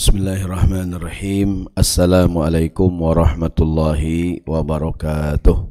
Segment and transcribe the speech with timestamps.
[0.00, 1.68] Bismillahirrahmanirrahim.
[1.76, 5.68] Assalamualaikum warahmatullahi wabarakatuh.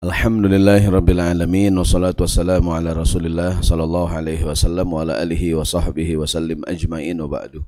[0.00, 6.16] Alhamdulillahi rabbil alamin wassalatu wassalamu ala Rasulillah sallallahu alaihi wasallam wa ala alihi wa sahbihi
[6.16, 7.60] wasallim ajmain wa ba'du.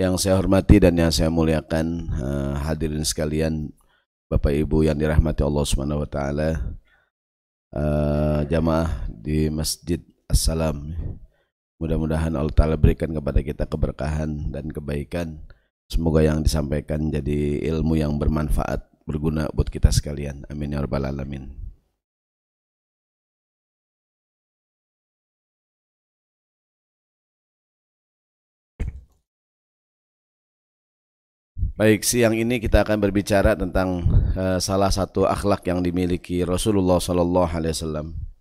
[0.00, 3.76] Yang saya hormati dan yang saya muliakan uh, hadirin sekalian
[4.32, 6.80] Bapak Ibu yang dirahmati Allah Subhanahu wa taala.
[7.76, 10.96] Uh, jamaah di Masjid Assalam
[11.82, 15.42] Mudah-mudahan Allah Ta'ala berikan kepada kita keberkahan dan kebaikan.
[15.90, 20.46] Semoga yang disampaikan jadi ilmu yang bermanfaat, berguna buat kita sekalian.
[20.46, 21.50] Amin ya rabbal alamin.
[31.74, 34.06] Baik, siang ini kita akan berbicara tentang
[34.38, 38.31] uh, salah satu akhlak yang dimiliki Rasulullah Sallallahu Alaihi Wasallam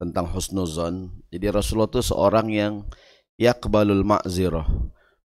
[0.00, 1.12] tentang husnuzon.
[1.28, 2.88] Jadi Rasulullah itu seorang yang
[3.36, 4.64] yakbalul ma'zirah.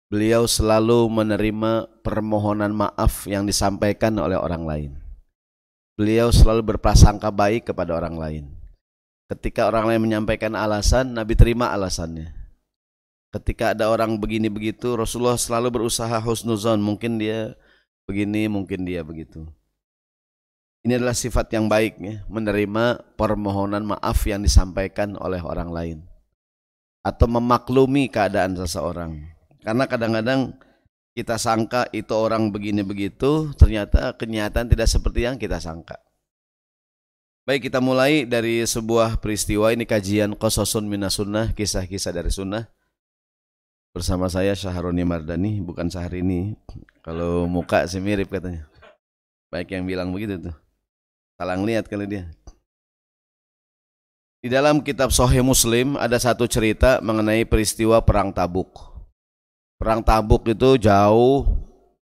[0.07, 4.91] Beliau selalu menerima permohonan maaf yang disampaikan oleh orang lain.
[5.99, 8.45] Beliau selalu berprasangka baik kepada orang lain.
[9.31, 12.35] Ketika orang lain menyampaikan alasan, Nabi terima alasannya.
[13.31, 16.83] Ketika ada orang begini begitu, Rasulullah selalu berusaha husnuzon.
[16.83, 17.55] Mungkin dia
[18.03, 19.47] begini, mungkin dia begitu.
[20.81, 25.97] Ini adalah sifat yang baik ya, menerima permohonan maaf yang disampaikan oleh orang lain
[27.05, 29.21] atau memaklumi keadaan seseorang.
[29.61, 30.57] Karena kadang-kadang
[31.13, 36.01] kita sangka itu orang begini begitu, ternyata kenyataan tidak seperti yang kita sangka.
[37.45, 42.69] Baik kita mulai dari sebuah peristiwa ini kajian Qososun Minasunnah, kisah-kisah dari sunnah.
[43.91, 46.55] Bersama saya Syahroni Mardani, bukan Syahrini.
[47.03, 48.69] Kalau muka sih mirip katanya.
[49.51, 50.55] Baik yang bilang begitu tuh.
[51.41, 52.29] Salah lihat kali dia.
[54.45, 58.69] Di dalam kitab Sahih Muslim ada satu cerita mengenai peristiwa perang Tabuk.
[59.81, 61.49] Perang Tabuk itu jauh,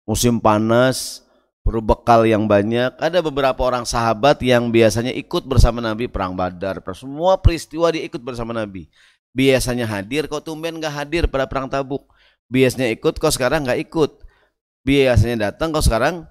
[0.06, 1.26] musim panas,
[1.66, 2.94] perlu bekal yang banyak.
[3.02, 6.78] Ada beberapa orang sahabat yang biasanya ikut bersama Nabi perang Badar.
[6.94, 8.86] Semua peristiwa dia ikut bersama Nabi.
[9.34, 12.06] Biasanya hadir, kok tumben gak hadir pada perang Tabuk.
[12.46, 14.22] Biasanya ikut, kok sekarang gak ikut.
[14.86, 16.30] Biasanya datang, kok sekarang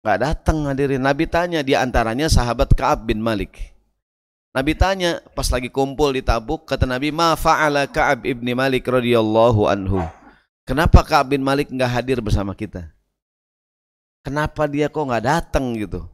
[0.00, 1.04] Gak datang hadirin.
[1.04, 3.76] Nabi tanya di antaranya sahabat Ka'ab bin Malik.
[4.50, 9.68] Nabi tanya pas lagi kumpul di Tabuk kata Nabi ma fa'ala Ka'ab ibni Malik radhiyallahu
[9.68, 10.00] anhu.
[10.64, 12.88] Kenapa Ka'ab bin Malik nggak hadir bersama kita?
[14.24, 16.08] Kenapa dia kok nggak datang gitu?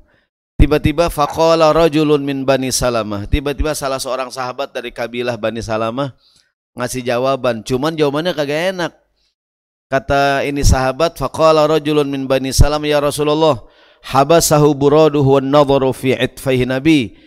[0.57, 3.29] Tiba-tiba faqala rajulun min Bani Salamah.
[3.31, 6.11] Tiba-tiba salah seorang sahabat dari kabilah Bani Salamah
[6.75, 7.63] ngasih jawaban.
[7.63, 8.93] Cuman jawabannya kagak enak.
[9.87, 13.63] Kata ini sahabat faqala rajulun min Bani Salamah ya Rasulullah
[14.06, 17.19] habasahu buraduhu wan nadharu fi itfaihi nabi.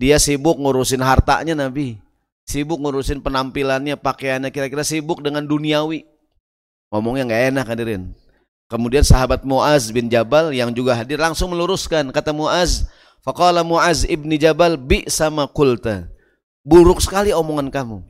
[0.00, 2.00] Dia sibuk ngurusin hartanya nabi.
[2.48, 6.08] Sibuk ngurusin penampilannya pakaiannya kira-kira sibuk dengan duniawi.
[6.90, 8.02] Ngomongnya nggak enak hadirin.
[8.66, 12.08] Kemudian sahabat Muaz bin Jabal yang juga hadir langsung meluruskan.
[12.08, 12.88] Kata Muaz
[13.20, 16.08] faqala Muaz ibni Jabal bi sama kulta
[16.64, 18.00] buruk sekali omongan kamu.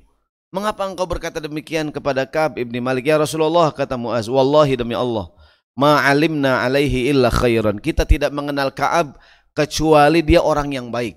[0.52, 3.08] Mengapa engkau berkata demikian kepada Ka'ab ibni Malik?
[3.08, 5.32] Ya Rasulullah kata Muaz wallahi demi Allah
[5.78, 7.80] ma'alimna alaihi illa khairan.
[7.80, 9.16] Kita tidak mengenal Ka'ab
[9.56, 11.16] kecuali dia orang yang baik.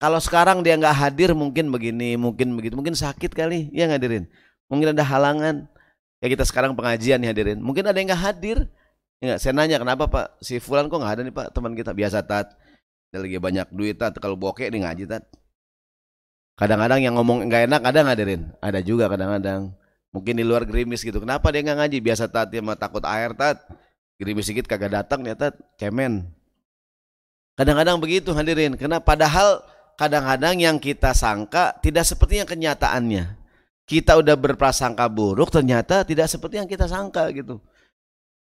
[0.00, 4.24] Kalau sekarang dia nggak hadir mungkin begini, mungkin begitu, mungkin sakit kali, ya ngadirin.
[4.72, 5.68] Mungkin ada halangan.
[6.24, 7.58] Ya kita sekarang pengajian nih hadirin.
[7.60, 8.58] Mungkin ada yang nggak hadir.
[9.20, 12.24] Ya, saya nanya kenapa Pak si Fulan kok nggak ada nih Pak teman kita biasa
[12.24, 12.56] tat.
[13.12, 15.28] Dia lagi banyak duit tat kalau bokeh nih ngaji tat.
[16.56, 18.42] Kadang-kadang yang ngomong nggak enak ada ngadirin.
[18.64, 19.76] Ada juga kadang-kadang.
[20.10, 21.22] Mungkin di luar gerimis gitu.
[21.22, 21.98] Kenapa dia nggak ngaji?
[22.02, 23.62] Biasa tat dia mah takut air tat.
[24.18, 25.54] Gerimis sedikit kagak datang ya tat.
[25.78, 26.26] Cemen.
[27.54, 28.74] Kadang-kadang begitu hadirin.
[28.74, 29.62] Karena padahal
[29.94, 33.38] kadang-kadang yang kita sangka tidak seperti yang kenyataannya.
[33.86, 37.58] Kita udah berprasangka buruk ternyata tidak seperti yang kita sangka gitu.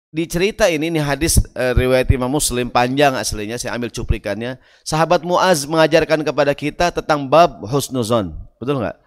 [0.08, 4.56] Di cerita ini nih hadis e, riwayat Imam Muslim panjang aslinya saya ambil cuplikannya.
[4.88, 8.32] Sahabat Muaz mengajarkan kepada kita tentang bab husnuzon.
[8.56, 9.06] Betul nggak?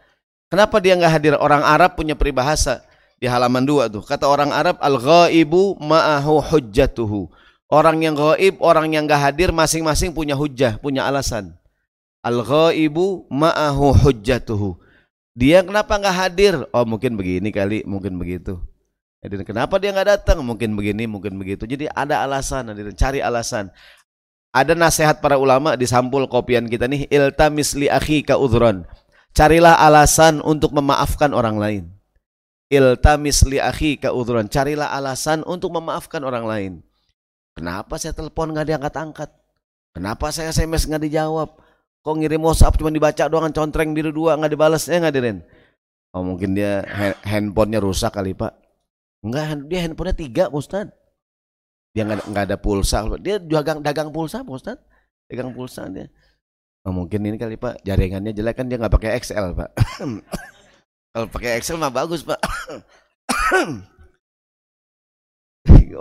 [0.50, 1.34] Kenapa dia nggak hadir?
[1.38, 2.82] Orang Arab punya peribahasa
[3.22, 4.02] di halaman dua tuh.
[4.02, 7.30] Kata orang Arab, al-ghaibu ma'ahu hujjatuhu.
[7.70, 11.54] Orang yang gaib, orang yang nggak hadir masing-masing punya hujjah, punya alasan.
[12.26, 14.74] Al-ghaibu ma'ahu hujjatuhu.
[15.38, 16.54] Dia kenapa nggak hadir?
[16.74, 18.58] Oh mungkin begini kali, mungkin begitu.
[19.22, 20.42] Jadi kenapa dia nggak datang?
[20.42, 21.62] Mungkin begini, mungkin begitu.
[21.68, 22.96] Jadi ada alasan, hadirin.
[22.98, 23.70] cari alasan.
[24.50, 28.82] Ada nasihat para ulama di sampul kopian kita nih, iltamis li akhi ka udhran.
[29.30, 31.84] Carilah alasan untuk memaafkan orang lain.
[32.70, 34.46] Iltamis li akhi ka udhran.
[34.46, 36.72] Carilah alasan untuk memaafkan orang lain.
[37.54, 39.30] Kenapa saya telepon nggak diangkat-angkat?
[39.90, 41.50] Kenapa saya SMS nggak dijawab?
[42.00, 44.86] Kok ngirim WhatsApp cuma dibaca doang contreng biru dua nggak dibalas?
[44.86, 45.42] Eh ngadirin.
[46.10, 46.82] Oh mungkin dia
[47.22, 48.54] handphonenya rusak kali pak.
[49.20, 50.90] Enggak, dia handphonenya tiga Ustad.
[51.90, 53.02] Dia nggak nggak ada pulsa.
[53.18, 54.78] Dia dagang dagang pulsa Ustad.
[55.26, 56.06] Dagang pulsa dia.
[56.90, 59.70] Oh, mungkin ini kali pak jaringannya jelek kan dia nggak pakai XL pak.
[61.14, 62.34] Kalau pakai Excel mah bagus pak.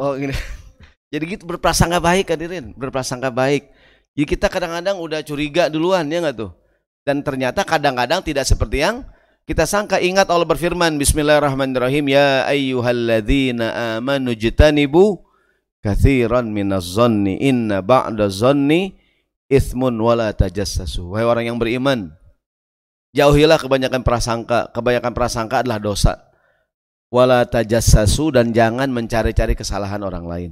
[0.02, 0.34] oh ini.
[1.14, 3.70] Jadi gitu berprasangka baik hadirin, berprasangka baik.
[4.18, 6.58] Jadi kita kadang-kadang udah curiga duluan ya nggak tuh?
[7.06, 9.06] Dan ternyata kadang-kadang tidak seperti yang
[9.46, 15.26] kita sangka ingat Allah berfirman Bismillahirrahmanirrahim Ya ayyuhalladzina amanu jitanibu
[15.82, 18.99] Kathiran minaz zanni Inna ba'da zanni
[19.50, 21.10] Ithmun wala tajassasu.
[21.12, 22.14] Wahai orang yang beriman
[23.10, 24.70] Jauhilah kebanyakan prasangka.
[24.70, 26.30] Kebanyakan prasangka adalah dosa.
[27.10, 30.52] Wala tajassasu Dan jangan mencari-cari kesalahan orang lain.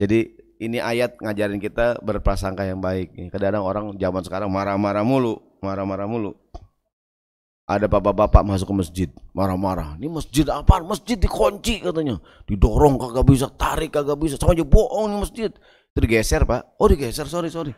[0.00, 0.32] Jadi
[0.64, 3.12] ini ayat ngajarin kita berprasangka yang baik.
[3.28, 6.34] Kadang-kadang orang zaman sekarang marah-marah mulu Marah-marah mulu.
[7.62, 9.94] Ada bapak-bapak masuk ke masjid marah-marah.
[9.94, 12.18] Ini masjid apa masjid dikunci katanya.
[12.50, 13.46] Didorong kagak bisa.
[13.54, 14.34] Tarik kagak bisa.
[14.34, 15.50] Sama aja bohong nih masjid
[15.92, 16.72] itu digeser pak.
[16.80, 17.28] Oh digeser.
[17.28, 17.76] Sorry sorry.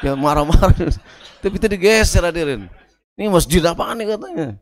[0.00, 0.72] Ya marah-marah.
[1.44, 2.72] Tapi itu digeser hadirin.
[3.20, 4.56] Ini masjid apa nih katanya?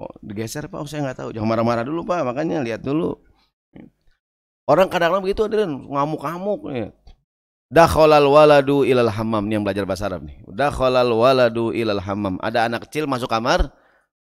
[0.00, 0.80] Oh digeser pak.
[0.80, 1.28] Oh, saya nggak tahu.
[1.36, 2.24] Jangan marah-marah dulu pak.
[2.24, 3.20] Makanya lihat dulu.
[4.64, 5.76] Orang kadang-kadang begitu hadirin.
[5.92, 6.88] Ngamuk-ngamuk ya.
[7.68, 9.44] Dakhalal waladu ilal hammam.
[9.44, 10.40] Ini yang belajar bahasa Arab nih.
[10.48, 12.40] Dakhalal waladu ilal hammam.
[12.40, 13.68] Ada anak kecil masuk kamar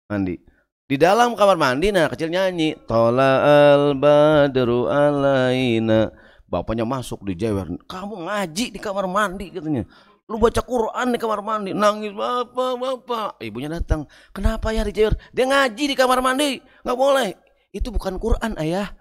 [0.06, 0.38] mandi.
[0.86, 6.14] Di dalam kamar mandi nah kecil nyanyi tola al badru alaina
[6.50, 7.68] bapaknya masuk di jewer.
[7.86, 9.84] Kamu ngaji di kamar mandi katanya.
[10.26, 11.72] Lu baca Quran di kamar mandi.
[11.74, 13.30] Nangis bapak bapak.
[13.42, 15.14] Ibunya datang kenapa ya di jewer?
[15.34, 16.58] Dia ngaji di kamar mandi.
[16.82, 17.30] Nggak boleh.
[17.76, 18.94] Itu bukan Quran ayah.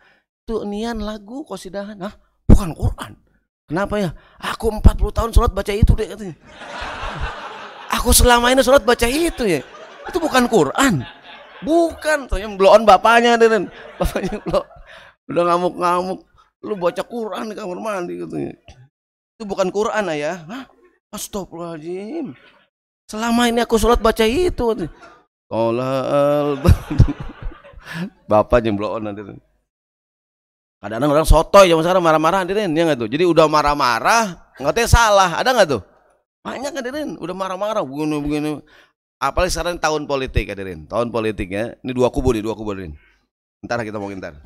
[0.45, 2.15] Itu nian lagu kosidahan ah
[2.45, 3.17] bukan Quran?
[3.65, 4.11] Kenapa ya?
[4.45, 6.37] Aku 40 tahun sholat baca itu deh katanya.
[7.97, 9.65] Aku selama ini sholat baca itu ya.
[10.05, 11.01] Itu bukan Quran.
[11.65, 14.65] Bukan, saya bloon bapaknya dan bapaknya blow.
[15.33, 16.21] Udah ngamuk-ngamuk.
[16.65, 18.57] Lu baca Quran di kamar mandi katanya.
[19.37, 20.41] Itu bukan Quran ayah.
[20.49, 20.65] Hah?
[21.13, 22.33] Astagfirullahaladzim.
[23.05, 24.89] Selama ini aku sholat baca itu.
[25.45, 26.59] Tolal.
[28.31, 29.21] Bapak bloon nanti.
[30.81, 33.09] Kadang-kadang orang sotoy zaman sekarang marah-marah hadirin, ya nggak tuh?
[33.09, 35.83] Jadi udah marah-marah, nggak salah, ada nggak tuh?
[36.45, 38.51] Banyak hadirin, udah marah-marah, begini begini.
[39.17, 40.85] Apalagi sekarang tahun politik hadirin.
[40.85, 41.73] Tahun politik ya.
[41.81, 42.93] Ini dua kubu nih, dua kubu hadirin.
[43.65, 44.37] Ntar kita mau ntar.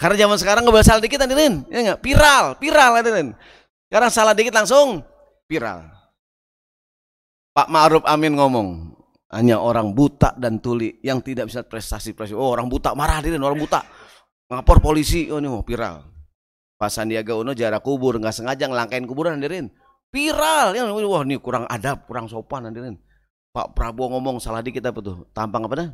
[0.00, 1.60] Karena zaman sekarang nggak boleh salah dikit hadirin.
[1.68, 2.00] Ya enggak?
[2.00, 3.28] Viral, viral hadirin.
[3.92, 5.04] Sekarang salah dikit langsung
[5.44, 5.92] viral.
[7.52, 8.96] Pak Ma'ruf Amin ngomong,
[9.28, 12.32] hanya orang buta dan tuli yang tidak bisa prestasi-prestasi.
[12.32, 13.84] Oh, orang buta marah hadirin, orang buta.
[14.48, 16.00] Ngapor polisi, oh ini mau viral.
[16.80, 19.68] Pak Sandiaga Uno jarak kubur, nggak sengaja ngelangkain kuburan hadirin.
[20.10, 22.96] Viral ya wah ini kurang adab, kurang sopan hadirin.
[23.52, 25.28] Pak Prabowo ngomong salah dikit apa tuh?
[25.36, 25.88] Tampang apa dah?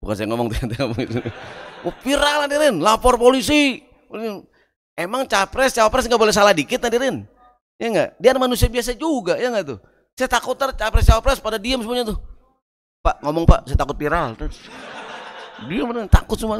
[0.00, 0.48] Bukan saya ngomong
[1.86, 3.84] oh, viral hadirin, lapor polisi.
[4.96, 7.28] Emang capres, cawapres nggak boleh salah dikit hadirin.
[7.76, 8.10] Ya enggak?
[8.16, 9.78] Dia manusia biasa juga, ya enggak tuh?
[10.16, 12.18] Saya takut ter capres cawapres pada diam semuanya tuh.
[13.00, 14.36] Pak ngomong Pak, saya takut viral.
[15.68, 16.56] Dia mana takut semua.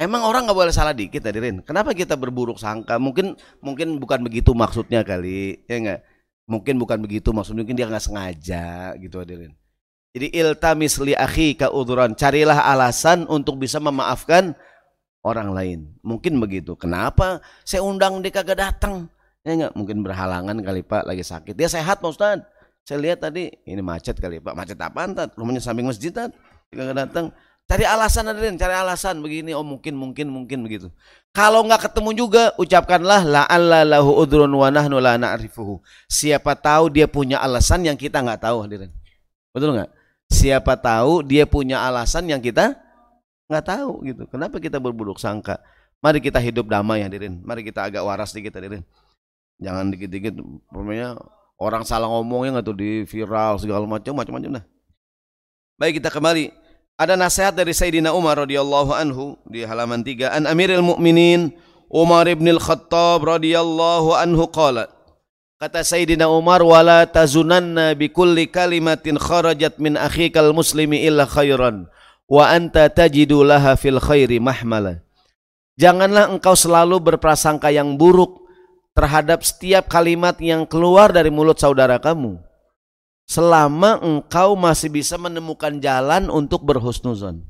[0.00, 1.60] Emang orang nggak boleh salah dikit hadirin.
[1.60, 2.96] Kenapa kita berburuk sangka?
[2.96, 6.00] Mungkin mungkin bukan begitu maksudnya kali, ya enggak?
[6.48, 9.56] Mungkin bukan begitu maksudnya, mungkin dia nggak sengaja gitu hadirin.
[10.14, 12.14] Jadi iltamis li akhi udhuran.
[12.14, 14.54] Carilah alasan untuk bisa memaafkan
[15.26, 15.78] orang lain.
[16.06, 16.78] Mungkin begitu.
[16.78, 19.10] Kenapa saya undang dia kagak datang?
[19.42, 19.72] Ya enggak?
[19.74, 21.58] Mungkin berhalangan kali Pak lagi sakit.
[21.58, 22.46] Dia sehat Pak Ustaz.
[22.86, 24.54] Saya lihat tadi ini macet kali Pak.
[24.54, 25.34] Macet apa Tat?
[25.34, 26.30] Rumahnya samping masjid Tat.
[26.70, 27.34] Kagak datang.
[27.64, 30.92] Cari alasan hadirin, cari alasan begini, oh mungkin, mungkin, mungkin begitu.
[31.32, 35.80] Kalau nggak ketemu juga, ucapkanlah la'alla lahu udrun wa nahnu la na'rifuhu.
[36.04, 38.92] Siapa tahu dia punya alasan yang kita nggak tahu hadirin.
[39.56, 40.03] Betul nggak?
[40.32, 42.76] Siapa tahu dia punya alasan yang kita
[43.48, 44.22] nggak tahu gitu.
[44.28, 45.60] Kenapa kita berburuk sangka?
[46.04, 47.40] Mari kita hidup damai hadirin.
[47.40, 48.84] Mari kita agak waras dikit hadirin.
[49.62, 50.34] Jangan dikit-dikit,
[50.68, 51.14] pokoknya
[51.62, 54.64] orang salah ngomongnya nggak tuh di viral segala macam, macam-macam dah.
[55.78, 56.50] Baik kita kembali
[56.94, 61.54] ada nasihat dari Sayyidina Umar radhiyallahu anhu di halaman 3 an Amirul Mukminin
[61.90, 64.90] Umar ibn al-Khattab radhiyallahu anhu qala
[65.64, 71.88] Kata Sayyidina Umar wala tazunanna bi kulli kalimatin kharajat min akhikal muslimi illa khairan
[72.28, 75.00] wa anta tajidu laha fil khairi mahmala
[75.80, 78.44] Janganlah engkau selalu berprasangka yang buruk
[78.92, 82.36] terhadap setiap kalimat yang keluar dari mulut saudara kamu
[83.24, 87.40] selama engkau masih bisa menemukan jalan untuk berhusnuzon.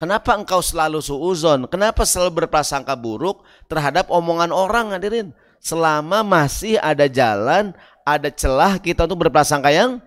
[0.00, 1.68] Kenapa engkau selalu suuzon?
[1.68, 5.36] Kenapa selalu berprasangka buruk terhadap omongan orang hadirin?
[5.62, 7.70] Selama masih ada jalan,
[8.02, 10.02] ada celah kita untuk berprasangka yang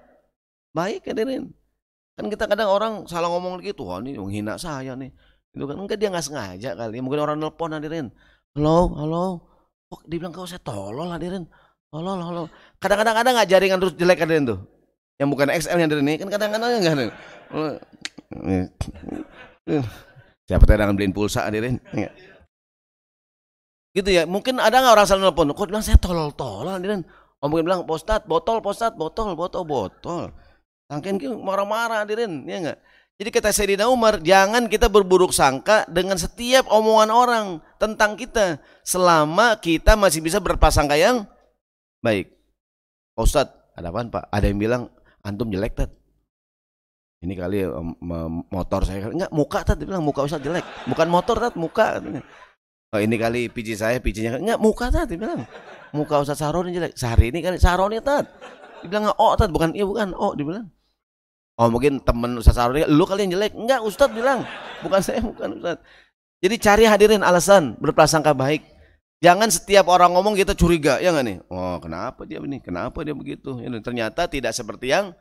[0.75, 1.47] baik hadirin.
[2.19, 5.15] Kan kita kadang orang salah ngomong gitu wah ini menghina saya nih.
[5.55, 5.79] Itu kan.
[5.79, 6.99] Enggak dia nggak sengaja kali.
[6.99, 8.11] Mungkin orang nelpon hadirin.
[8.51, 9.23] Halo halo.
[9.87, 11.47] Kok dibilang kau saya tolol hadirin.
[11.87, 12.51] Tolol halo.
[12.83, 14.59] Kadang-kadang ada nggak jaringan terus jelek hadirin tuh?
[15.15, 17.15] Yang bukan XL yang dari ini kan kadang-kadang enggak
[20.43, 21.79] siapa tahu dengan beliin pulsa hadirin?
[21.95, 22.34] Enggak
[23.95, 27.07] gitu ya mungkin ada nggak orang salah nelpon kok bilang saya tolol tolol hadirin
[27.39, 30.35] oh mungkin bilang postat botol postat botol botol botol
[30.85, 32.79] Sangkin marah-marah hadirin ya enggak
[33.15, 37.45] jadi kata Sayyidina Umar, jangan kita berburuk sangka dengan setiap omongan orang
[37.79, 41.23] tentang kita selama kita masih bisa berpasangka yang
[42.03, 42.35] baik.
[43.15, 44.23] Pak Ustadz, ada apa Pak?
[44.35, 44.83] Ada yang bilang
[45.23, 45.95] antum jelek tat.
[47.23, 47.63] Ini kali
[48.51, 50.67] motor saya enggak muka tat dia bilang muka Ustadz jelek.
[50.83, 52.03] Bukan motor tat, muka
[52.95, 55.43] Oh, ini kali piji saya pijinya enggak muka tat dia bilang.
[55.91, 56.95] Muka Ustadz Saroni jelek.
[56.95, 58.23] Sehari ini kali Saroni tat.
[58.79, 60.71] Dia bilang oh tat bukan iya bukan oh dia bilang.
[61.55, 63.55] Oh mungkin temen Ustaz Saroni, lu kali yang jelek.
[63.55, 64.43] Enggak, Ustaz bilang.
[64.83, 65.79] Bukan saya, bukan Ustaz.
[66.43, 68.63] Jadi cari hadirin alasan berprasangka baik.
[69.23, 71.37] Jangan setiap orang ngomong kita curiga, ya nggak nih?
[71.47, 72.59] Oh kenapa dia ini?
[72.59, 73.55] Kenapa dia begitu?
[73.55, 75.15] Ini ternyata tidak seperti yang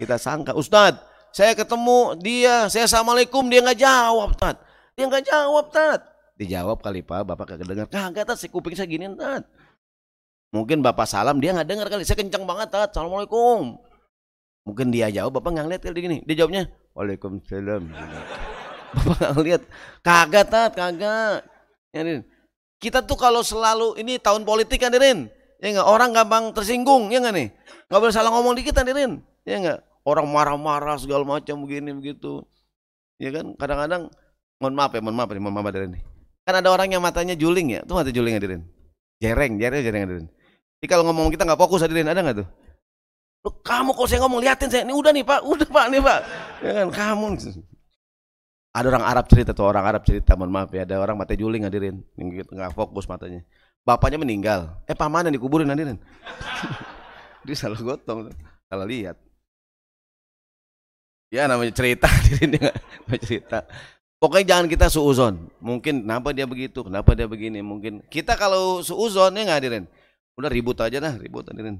[0.00, 0.56] kita sangka.
[0.56, 0.96] Ustaz,
[1.36, 4.56] saya ketemu dia, saya assalamualaikum, dia nggak jawab, Tat.
[4.96, 6.15] Dia nggak jawab, Tat.
[6.36, 7.86] Dijawab kali Pak, Bapak kagak dengar.
[7.88, 9.48] Kagak, Tat, si kuping saya gini, Tat.
[10.52, 12.04] Mungkin Bapak salam, dia nggak dengar kali.
[12.04, 12.92] Saya kencang banget, Tat.
[12.92, 13.80] Assalamualaikum.
[14.68, 16.18] Mungkin dia jawab, Bapak nggak ngeliat kali gini.
[16.28, 17.82] Dia jawabnya, Waalaikumsalam.
[18.92, 19.62] Bapak nggak ngeliat.
[20.04, 21.40] Kagak, Tat, kagak.
[21.96, 22.00] Ya,
[22.76, 25.32] kita tuh kalau selalu, ini tahun politik kan, Dirin.
[25.56, 25.88] Ya enggak?
[25.88, 27.48] Orang gampang tersinggung, ya enggak nih?
[27.88, 29.24] Nggak boleh salah ngomong dikit, Dirin.
[29.48, 29.80] Ya enggak?
[30.04, 32.44] Orang marah-marah segala macam begini begitu.
[33.16, 33.56] Ya kan?
[33.56, 34.12] Kadang-kadang,
[34.60, 35.96] mohon maaf ya, mohon maaf nih, mohon maaf Dirin.
[36.46, 38.62] Kan ada orang yang matanya juling ya, tuh mata juling ya Dirin.
[39.18, 40.26] Jereng, jereng, jereng Dirin.
[40.78, 42.48] Jadi kalau ngomong kita nggak fokus Dirin, ada nggak tuh?
[43.42, 46.20] Loh, kamu kalau saya ngomong liatin saya, ini udah nih Pak, udah Pak nih Pak.
[46.62, 47.26] Ya kan kamu.
[48.76, 51.66] Ada orang Arab cerita tuh, orang Arab cerita, mohon maaf ya, ada orang mata juling
[51.66, 53.42] hadirin, nggak fokus matanya.
[53.82, 55.98] Bapaknya meninggal, eh pamannya dikuburin hadirin.
[57.46, 58.34] Dia salah gotong,
[58.66, 59.14] salah lihat.
[61.30, 62.70] Ya namanya cerita hadirin ya,
[63.18, 63.66] cerita.
[64.26, 65.46] Pokoknya jangan kita suuzon.
[65.62, 67.62] Mungkin kenapa dia begitu, kenapa dia begini.
[67.62, 69.84] Mungkin kita kalau suuzon ya nggak hadirin.
[70.34, 71.78] Udah ribut aja dah, ribut hadirin.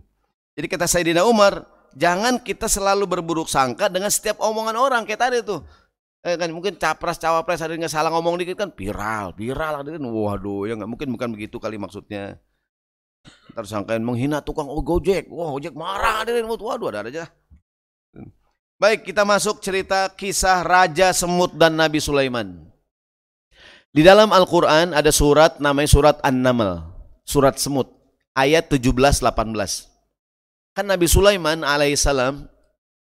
[0.55, 1.67] Jadi kata Sayyidina Umar,
[1.99, 5.67] jangan kita selalu berburuk sangka dengan setiap omongan orang kayak tadi tuh.
[6.23, 10.07] Eh, kan mungkin capres cawapres ada nggak salah ngomong dikit kan viral, viral ada kan.
[10.07, 12.39] Waduh, ya nggak mungkin bukan begitu kali maksudnya.
[13.59, 15.27] Ntar sangkain menghina tukang oh, Gojek.
[15.35, 17.27] Wah, Gojek marah ada Waduh, ada aja.
[18.77, 22.61] Baik, kita masuk cerita kisah Raja Semut dan Nabi Sulaiman.
[23.89, 26.85] Di dalam Al-Quran ada surat namanya surat An-Naml.
[27.25, 27.89] Surat Semut.
[28.37, 29.25] Ayat 17-18.
[30.77, 32.45] Kan Nabi Sulaiman alaihissalam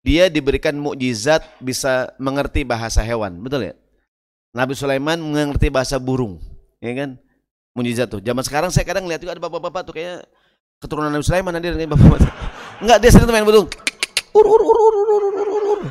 [0.03, 3.73] dia diberikan mukjizat bisa mengerti bahasa hewan, betul ya?
[4.51, 6.43] Nabi Sulaiman mengerti bahasa burung,
[6.83, 7.15] ya kan?
[7.71, 8.19] Mukjizat tuh.
[8.19, 10.27] Zaman sekarang saya kadang lihat juga ada bapak-bapak tuh kayak
[10.83, 12.31] keturunan Nabi Sulaiman ada nih bapak-bapak.
[12.83, 13.71] Enggak, dia sering main burung.
[14.33, 15.81] Ur, ur, ur, ur, ur, ur, ur, ur.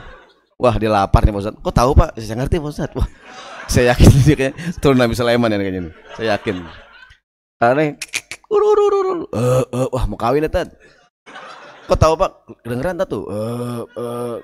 [0.59, 1.55] Wah, dia lapar nih Ustaz.
[1.59, 2.19] Kok tahu Pak?
[2.19, 2.91] Saya ngerti Pak Ustaz.
[2.95, 3.09] Wah,
[3.73, 5.83] saya yakin dia kayak turun Nabi Sulaiman ya kayaknya.
[6.19, 6.57] Saya yakin.
[7.63, 7.95] Karena
[8.51, 9.19] ur, ur, ur, ur.
[9.31, 10.75] Uh, uh, wah, mau kawin ya, Tad.
[11.87, 12.31] Kok tahu Pak?
[12.63, 13.27] Kedengeran tak tuh?
[13.27, 14.35] Uh, uh,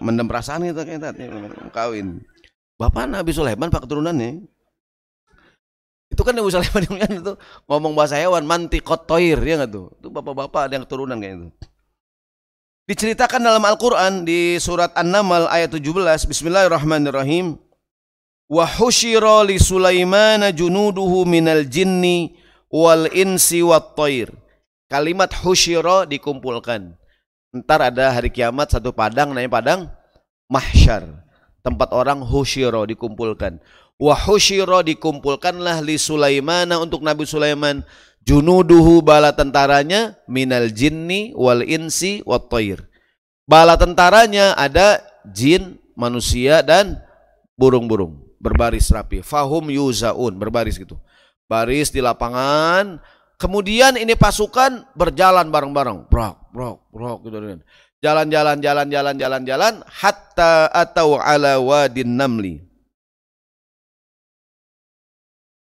[0.00, 1.12] mendem perasaan itu kayaknya
[1.72, 2.20] kawin.
[2.76, 4.44] Bapak Nabi Sulaiman Pak keturunannya.
[6.12, 7.32] Itu kan Nabi Sulaiman yang itu
[7.64, 9.88] ngomong bahasa hewan manti kotoir ya nggak tuh?
[9.96, 11.48] Itu bapak-bapak ada yang keturunan kayak itu.
[12.82, 17.54] Diceritakan dalam Al-Quran di surat An-Naml ayat 17 Bismillahirrahmanirrahim
[18.50, 22.34] Wa hushira li Sulaimana junuduhu minal jinni
[22.74, 24.34] wal insi wat toir
[24.90, 26.98] Kalimat husyiro dikumpulkan.
[27.54, 29.80] Ntar ada hari kiamat satu padang namanya padang
[30.50, 31.06] mahsyar.
[31.62, 33.62] Tempat orang husyiro dikumpulkan.
[33.96, 37.86] Wa husyiro dikumpulkanlah li Sulaimana untuk Nabi Sulaiman
[38.22, 42.82] junuduhu bala tentaranya minal jinni wal insi wat toir.
[43.46, 46.98] Bala tentaranya ada jin, manusia dan
[47.58, 49.20] burung-burung berbaris rapi.
[49.20, 50.96] Fahum yuzaun berbaris gitu.
[51.50, 53.02] Baris di lapangan
[53.42, 57.58] Kemudian ini pasukan berjalan bareng-bareng, brok, brok, brok gitu.
[57.98, 62.62] Jalan-jalan, jalan-jalan, jalan-jalan, hatta atau ala wadin namli.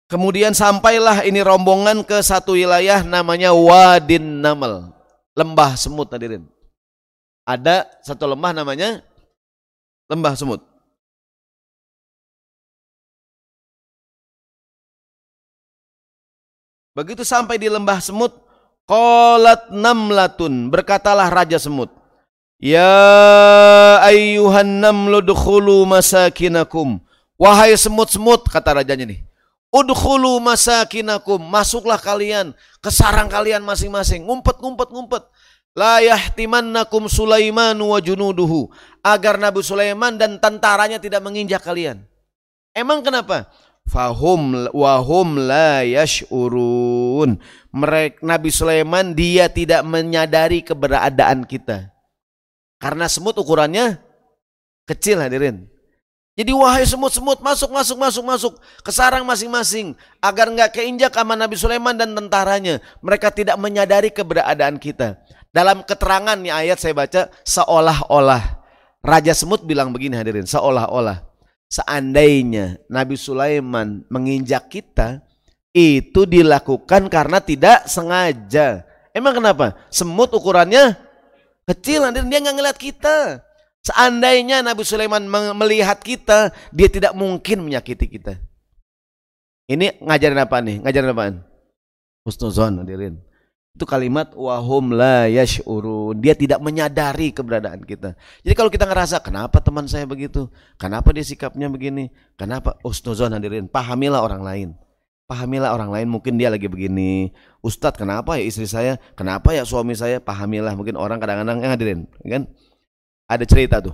[0.10, 4.90] Kemudian sampailah ini rombongan ke satu wilayah namanya Wadin Naml,
[5.38, 6.50] lembah semut hadirin.
[7.46, 9.06] Ada satu lembah namanya
[10.10, 10.66] lembah semut.
[16.98, 18.34] Begitu sampai di lembah semut,
[18.90, 21.94] qalat namlatun, berkatalah raja semut.
[22.58, 26.98] Ya ayyuhan namlu dukhulu masakinakum.
[27.38, 29.29] Wahai semut-semut kata rajanya nih.
[29.70, 31.38] Udkhulu masakinakum.
[31.38, 34.26] Masuklah kalian ke sarang kalian masing-masing.
[34.26, 35.24] Ngumpet, ngumpet, ngumpet.
[35.78, 38.74] La yahtimannakum Sulaiman wa junuduhu.
[39.06, 42.04] Agar Nabi Sulaiman dan tentaranya tidak menginjak kalian.
[42.74, 43.48] Emang kenapa?
[43.90, 47.38] Fahum wahum la yash'urun.
[47.70, 51.94] Mereka Nabi Sulaiman dia tidak menyadari keberadaan kita.
[52.82, 54.02] Karena semut ukurannya
[54.90, 55.70] kecil hadirin.
[56.40, 59.92] Jadi wahai semut-semut masuk masuk masuk masuk ke sarang masing-masing
[60.24, 62.80] agar nggak keinjak sama Nabi Sulaiman dan tentaranya.
[63.04, 65.20] Mereka tidak menyadari keberadaan kita.
[65.52, 68.64] Dalam keterangan nih ayat saya baca seolah-olah
[69.04, 71.28] Raja Semut bilang begini hadirin, seolah-olah
[71.68, 75.20] seandainya Nabi Sulaiman menginjak kita
[75.76, 78.88] itu dilakukan karena tidak sengaja.
[79.12, 79.76] Emang kenapa?
[79.92, 81.10] Semut ukurannya
[81.70, 83.46] Kecil nanti dia nggak ngeliat kita.
[83.80, 85.24] Seandainya Nabi Sulaiman
[85.56, 88.38] melihat kita, dia tidak mungkin menyakiti kita.
[89.70, 90.82] Ini ngajarin apa nih?
[90.82, 91.36] Ngajarin apaan?
[92.26, 93.22] Husnuzon hadirin.
[93.78, 96.18] Itu kalimat wahum la yash'urun.
[96.20, 98.18] Dia tidak menyadari keberadaan kita.
[98.42, 100.50] Jadi kalau kita ngerasa kenapa teman saya begitu?
[100.76, 102.10] Kenapa dia sikapnya begini?
[102.36, 102.76] Kenapa?
[102.82, 103.70] Husnuzon hadirin.
[103.70, 104.70] Pahamilah orang lain.
[105.30, 107.30] Pahamilah orang lain mungkin dia lagi begini.
[107.62, 108.98] Ustadz kenapa ya istri saya?
[109.14, 110.18] Kenapa ya suami saya?
[110.18, 112.50] Pahamilah mungkin orang kadang-kadang yang hadirin kan
[113.30, 113.94] ada cerita tuh.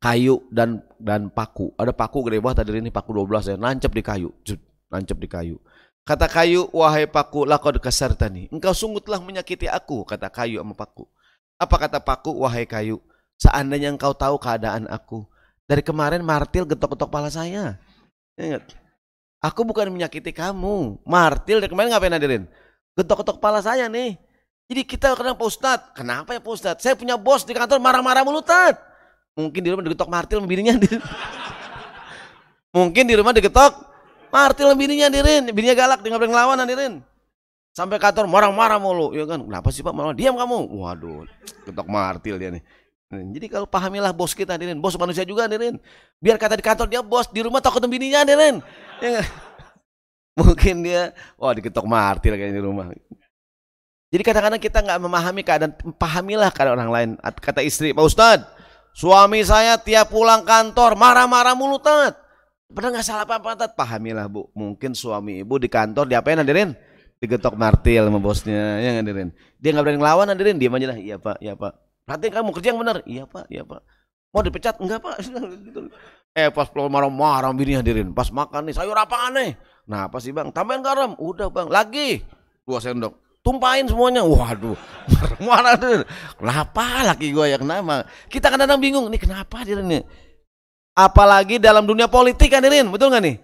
[0.00, 1.72] Kayu dan dan paku.
[1.80, 3.56] Ada paku gede banget tadi ini paku 12 ya.
[3.56, 4.28] Nancep di kayu.
[4.92, 5.56] Nancep di kayu.
[6.04, 8.52] Kata kayu wahai paku lakod kasartani.
[8.52, 11.08] Engkau sungguh telah menyakiti aku kata kayu sama paku.
[11.56, 13.00] Apa kata paku wahai kayu
[13.40, 15.24] seandainya engkau tahu keadaan aku
[15.64, 17.80] dari kemarin martil getok-getok pala saya.
[18.36, 18.76] Ingat?
[19.40, 21.00] Aku bukan menyakiti kamu.
[21.08, 22.44] Martil dari kemarin ngapain hadirin?
[22.92, 24.20] Getok-getok kepala saya nih.
[24.70, 26.78] Jadi kita kadang Pak Ustadz, kenapa ya Pak Ustadz?
[26.78, 28.78] Saya punya bos di kantor marah-marah mulu Tad.
[29.34, 30.78] Mungkin di rumah digetok martil bininya.
[32.78, 33.82] Mungkin di rumah digetok
[34.30, 35.50] martil bininya hadirin.
[35.50, 37.02] Bininya galak, dia ngapain ngelawan hadirin.
[37.74, 39.10] Sampai kantor marah-marah mulu.
[39.10, 39.90] Ya kan, kenapa sih Pak?
[39.90, 40.14] Marah.
[40.14, 40.70] Diam kamu.
[40.70, 41.26] Waduh,
[41.66, 42.62] getok martil dia nih.
[43.10, 45.82] Jadi kalau pahamilah bos kita hadirin, bos manusia juga hadirin.
[46.22, 48.62] Biar kata di kantor dia bos, di rumah takut bininya hadirin.
[49.00, 49.24] Ya,
[50.36, 52.92] mungkin dia, wah diketok martir kayaknya di rumah.
[54.10, 57.08] Jadi kadang-kadang kita nggak memahami keadaan, pahamilah keadaan orang lain.
[57.38, 58.48] Kata istri, Pak Ustadz,
[58.90, 62.18] suami saya tiap pulang kantor marah-marah mulu tat.
[62.70, 63.70] Padahal nggak salah apa-apa tat.
[63.78, 66.74] Pahamilah bu, mungkin suami ibu di kantor diapain hadirin?
[67.22, 69.30] Digetok martil sama bosnya, ya hadirin.
[69.62, 70.98] Dia nggak berani ngelawan hadirin, diam aja lah.
[70.98, 71.72] Iya pak, iya pak
[72.10, 72.96] Nanti kamu kerja yang benar.
[73.06, 73.86] Iya pak, iya pak.
[74.34, 74.74] Mau dipecat?
[74.82, 75.22] Enggak pak.
[75.66, 75.86] Gitu.
[76.34, 78.10] eh pas pulang marah-marah bini hadirin.
[78.10, 79.54] Pas makan nih sayur apa aneh.
[79.86, 80.50] Nah apa sih bang?
[80.50, 81.14] Tambahin garam.
[81.22, 81.70] Udah bang.
[81.70, 82.22] Lagi.
[82.66, 83.29] Dua sendok.
[83.40, 84.20] Tumpahin semuanya.
[84.22, 84.76] Waduh.
[85.16, 86.02] Marah-marah hadirin.
[86.36, 88.04] Kenapa laki gue ya kenapa?
[88.28, 89.06] Kita kadang-kadang bingung.
[89.08, 90.02] Ini kenapa hadirin nih?
[90.92, 92.92] Apalagi dalam dunia politik hadirin.
[92.92, 93.36] Betul nggak nih?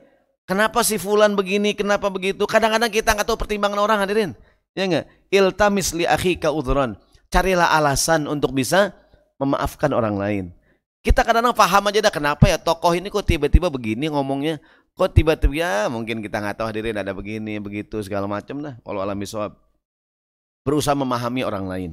[0.47, 1.73] Kenapa si fulan begini?
[1.73, 2.45] Kenapa begitu?
[2.45, 4.31] Kadang-kadang kita nggak tahu pertimbangan orang hadirin.
[4.77, 5.09] Ya enggak?
[5.33, 8.95] Iltamis li akhika udhran carilah alasan untuk bisa
[9.41, 10.45] memaafkan orang lain.
[11.05, 14.59] Kita kadang-kadang paham aja dah kenapa ya tokoh ini kok tiba-tiba begini ngomongnya.
[14.97, 18.75] Kok tiba-tiba ya mungkin kita nggak tahu hadirin ada begini, begitu segala macam dah.
[18.83, 19.55] Kalau alami soal
[20.67, 21.91] berusaha memahami orang lain.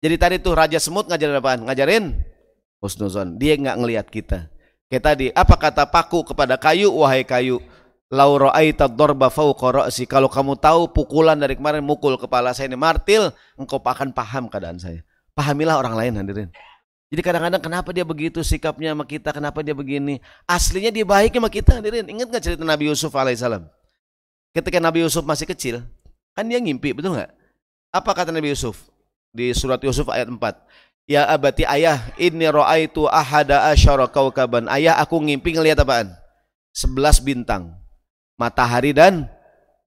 [0.00, 1.60] Jadi tadi tuh Raja Semut ngajarin apaan?
[1.68, 2.16] Ngajarin
[2.80, 3.36] husnuzon.
[3.36, 4.48] Dia nggak ngelihat kita.
[4.88, 7.60] Kayak tadi, apa kata paku kepada kayu, wahai kayu?
[8.12, 9.32] Lauro aita dorba.
[9.32, 14.76] Kalau kamu tahu pukulan dari kemarin mukul kepala saya ini martil, engkau akan paham keadaan
[14.80, 15.00] saya.
[15.32, 16.48] Pahamilah orang lain hadirin.
[17.10, 20.20] Jadi kadang-kadang kenapa dia begitu sikapnya sama kita, kenapa dia begini.
[20.46, 22.06] Aslinya dia baik sama kita hadirin.
[22.06, 23.66] Ingat gak cerita Nabi Yusuf alaihissalam?
[24.54, 25.82] Ketika Nabi Yusuf masih kecil,
[26.36, 27.32] kan dia ngimpi, betul nggak?
[27.94, 28.90] Apa kata Nabi Yusuf?
[29.30, 30.42] Di surat Yusuf ayat 4.
[31.06, 34.66] Ya abati ayah, inni ra'aitu ahada asyara kaukaban.
[34.66, 36.10] Ayah aku ngimpi ngelihat apaan?
[36.74, 37.78] Sebelas bintang
[38.34, 39.30] matahari dan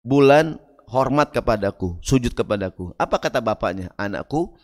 [0.07, 0.55] bulan
[0.87, 2.95] hormat kepadaku, sujud kepadaku.
[2.95, 3.91] Apa kata bapaknya?
[3.99, 4.55] Anakku,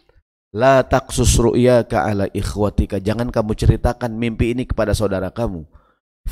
[0.55, 3.03] la taksus ru'yaka ala ikhwatika.
[3.03, 5.67] Jangan kamu ceritakan mimpi ini kepada saudara kamu.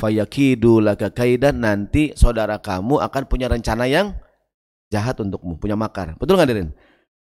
[0.00, 4.16] Fayakidu laka kaidan nanti saudara kamu akan punya rencana yang
[4.88, 6.16] jahat untukmu, punya makar.
[6.16, 6.72] Betul nggak Dirin?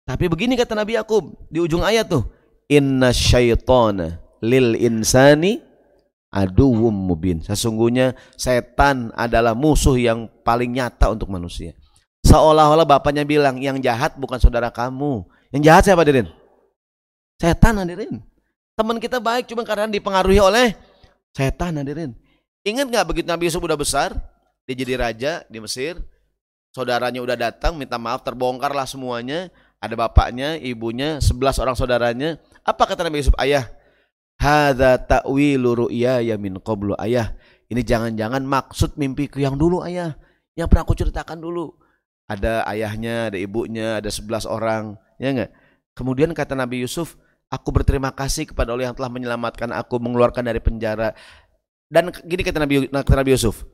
[0.06, 2.26] Tapi begini kata Nabi Yakub di ujung ayat tuh,
[2.66, 5.60] inna syaitana lil insani
[6.30, 7.42] aduwum mubin.
[7.42, 11.74] Sesungguhnya setan adalah musuh yang paling nyata untuk manusia.
[12.20, 15.24] Seolah-olah bapaknya bilang, yang jahat bukan saudara kamu.
[15.50, 16.28] Yang jahat siapa Dirin?
[17.40, 18.20] Setan hadirin.
[18.76, 20.76] Teman kita baik cuma karena dipengaruhi oleh
[21.32, 22.12] setan hadirin.
[22.60, 24.12] Ingat nggak begitu Nabi Yusuf udah besar,
[24.68, 25.96] dia jadi raja di Mesir,
[26.76, 29.48] saudaranya udah datang minta maaf terbongkarlah semuanya,
[29.80, 33.34] ada bapaknya, ibunya, sebelas orang saudaranya, Apa kata Nabi Yusuf?
[33.40, 33.72] Ayah,
[34.36, 37.32] hadza ta'wilu ru'yaya min qablu ayah.
[37.72, 40.20] Ini jangan-jangan maksud mimpiku yang dulu ayah,
[40.52, 41.72] yang pernah aku ceritakan dulu.
[42.28, 45.50] Ada ayahnya, ada ibunya, ada sebelas orang, ya enggak?
[45.96, 47.16] Kemudian kata Nabi Yusuf,
[47.48, 51.16] aku berterima kasih kepada Allah yang telah menyelamatkan aku, mengeluarkan dari penjara.
[51.90, 52.86] Dan gini kata Nabi,
[53.34, 53.66] Yusuf,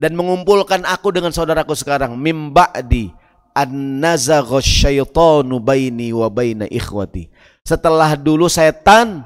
[0.00, 3.21] dan mengumpulkan aku dengan saudaraku sekarang, mimba'di
[3.52, 6.28] an-nazagha syaitanu baini wa
[6.68, 7.30] ikhwati.
[7.62, 9.22] Setelah dulu setan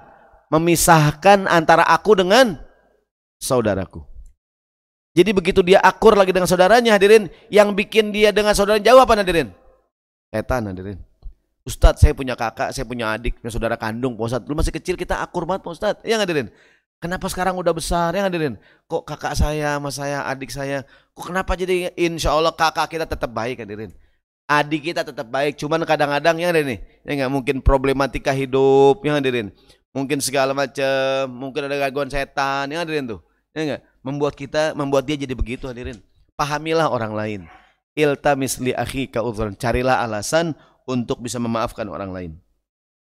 [0.53, 2.59] memisahkan antara aku dengan
[3.41, 4.05] saudaraku.
[5.17, 9.17] Jadi begitu dia akur lagi dengan saudaranya hadirin, yang bikin dia dengan saudara jauh apa
[9.17, 9.49] hadirin?
[10.29, 11.01] Setan hadirin.
[11.67, 14.45] Ustadz saya punya kakak, saya punya adik, punya saudara kandung Pak Ustadz.
[14.47, 16.05] Dulu masih kecil kita akur banget Pak Ustadz.
[16.07, 16.53] Ya hadirin?
[17.03, 18.57] Kenapa sekarang udah besar ya hadirin?
[18.87, 23.29] Kok kakak saya sama saya, adik saya, kok kenapa jadi insya Allah kakak kita tetap
[23.33, 23.93] baik hadirin?
[24.46, 29.50] Adik kita tetap baik, cuman kadang-kadang ya hadirin ya nggak mungkin problematika hidup ya hadirin
[29.96, 33.24] mungkin segala macam, mungkin ada gangguan setan, yang hadirin tuh.
[33.56, 33.82] Ya enggak?
[34.04, 35.96] Membuat kita, membuat dia jadi begitu hadirin.
[36.37, 37.40] Pahamilah orang lain.
[37.96, 39.56] Iltamis li akhika udhran.
[39.56, 40.52] Carilah alasan
[40.85, 42.30] untuk bisa memaafkan orang lain.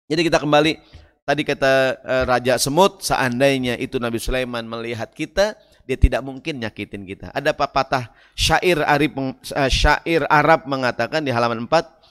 [0.05, 0.77] Jadi kita kembali
[1.25, 1.73] tadi kata
[2.05, 7.27] uh, Raja Semut, seandainya itu Nabi Sulaiman melihat kita, dia tidak mungkin nyakitin kita.
[7.35, 12.03] Ada patah syair Arab, uh, syair Arab mengatakan di halaman 4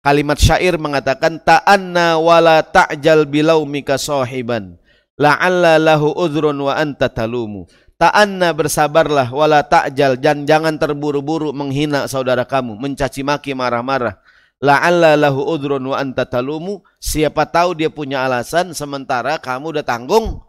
[0.00, 4.80] Kalimat syair mengatakan ta'anna wala ta'jal bilaumika sahiban
[5.20, 7.68] la'alla lahu udhrun wa anta talumu.
[8.00, 14.16] Ta'anna bersabarlah wala ta'jal dan jangan terburu-buru menghina saudara kamu, mencaci maki marah-marah.
[14.64, 16.80] La'alla lahu udhrun wa anta talumu.
[16.96, 20.40] Siapa tahu dia punya alasan sementara kamu udah tanggung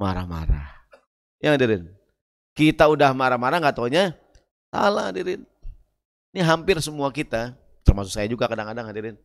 [0.00, 0.79] marah-marah.
[1.40, 1.82] Yang hadirin.
[2.52, 4.12] Kita udah marah-marah nggak taunya
[4.68, 5.42] salah hadirin.
[6.30, 9.16] Ini hampir semua kita termasuk saya juga kadang-kadang hadirin.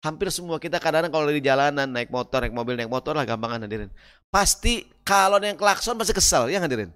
[0.00, 3.64] Hampir semua kita kadang-kadang kalau di jalanan naik motor, naik mobil, naik motor lah gampangan
[3.68, 3.88] hadirin.
[4.28, 6.92] Pasti kalau yang klakson pasti kesel ya hadirin.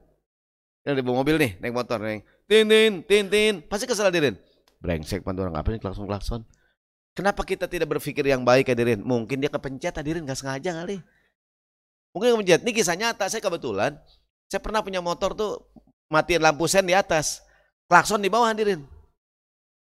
[0.85, 4.37] Yang di mobil nih, naik motor, naik tin tin tin tin, pasti kesel hadirin.
[4.85, 6.41] Brengsek pantu orang apa nih klakson klakson.
[7.15, 9.01] Kenapa kita tidak berpikir yang baik hadirin?
[9.01, 10.99] Mungkin dia kepencet hadirin nggak sengaja kali.
[12.11, 12.61] Mungkin kepencet.
[12.67, 13.31] Ini kisah nyata.
[13.31, 13.97] Saya kebetulan
[14.49, 15.63] saya pernah punya motor tuh
[16.13, 17.43] matiin lampu sen di atas,
[17.89, 18.85] klakson di bawah hadirin.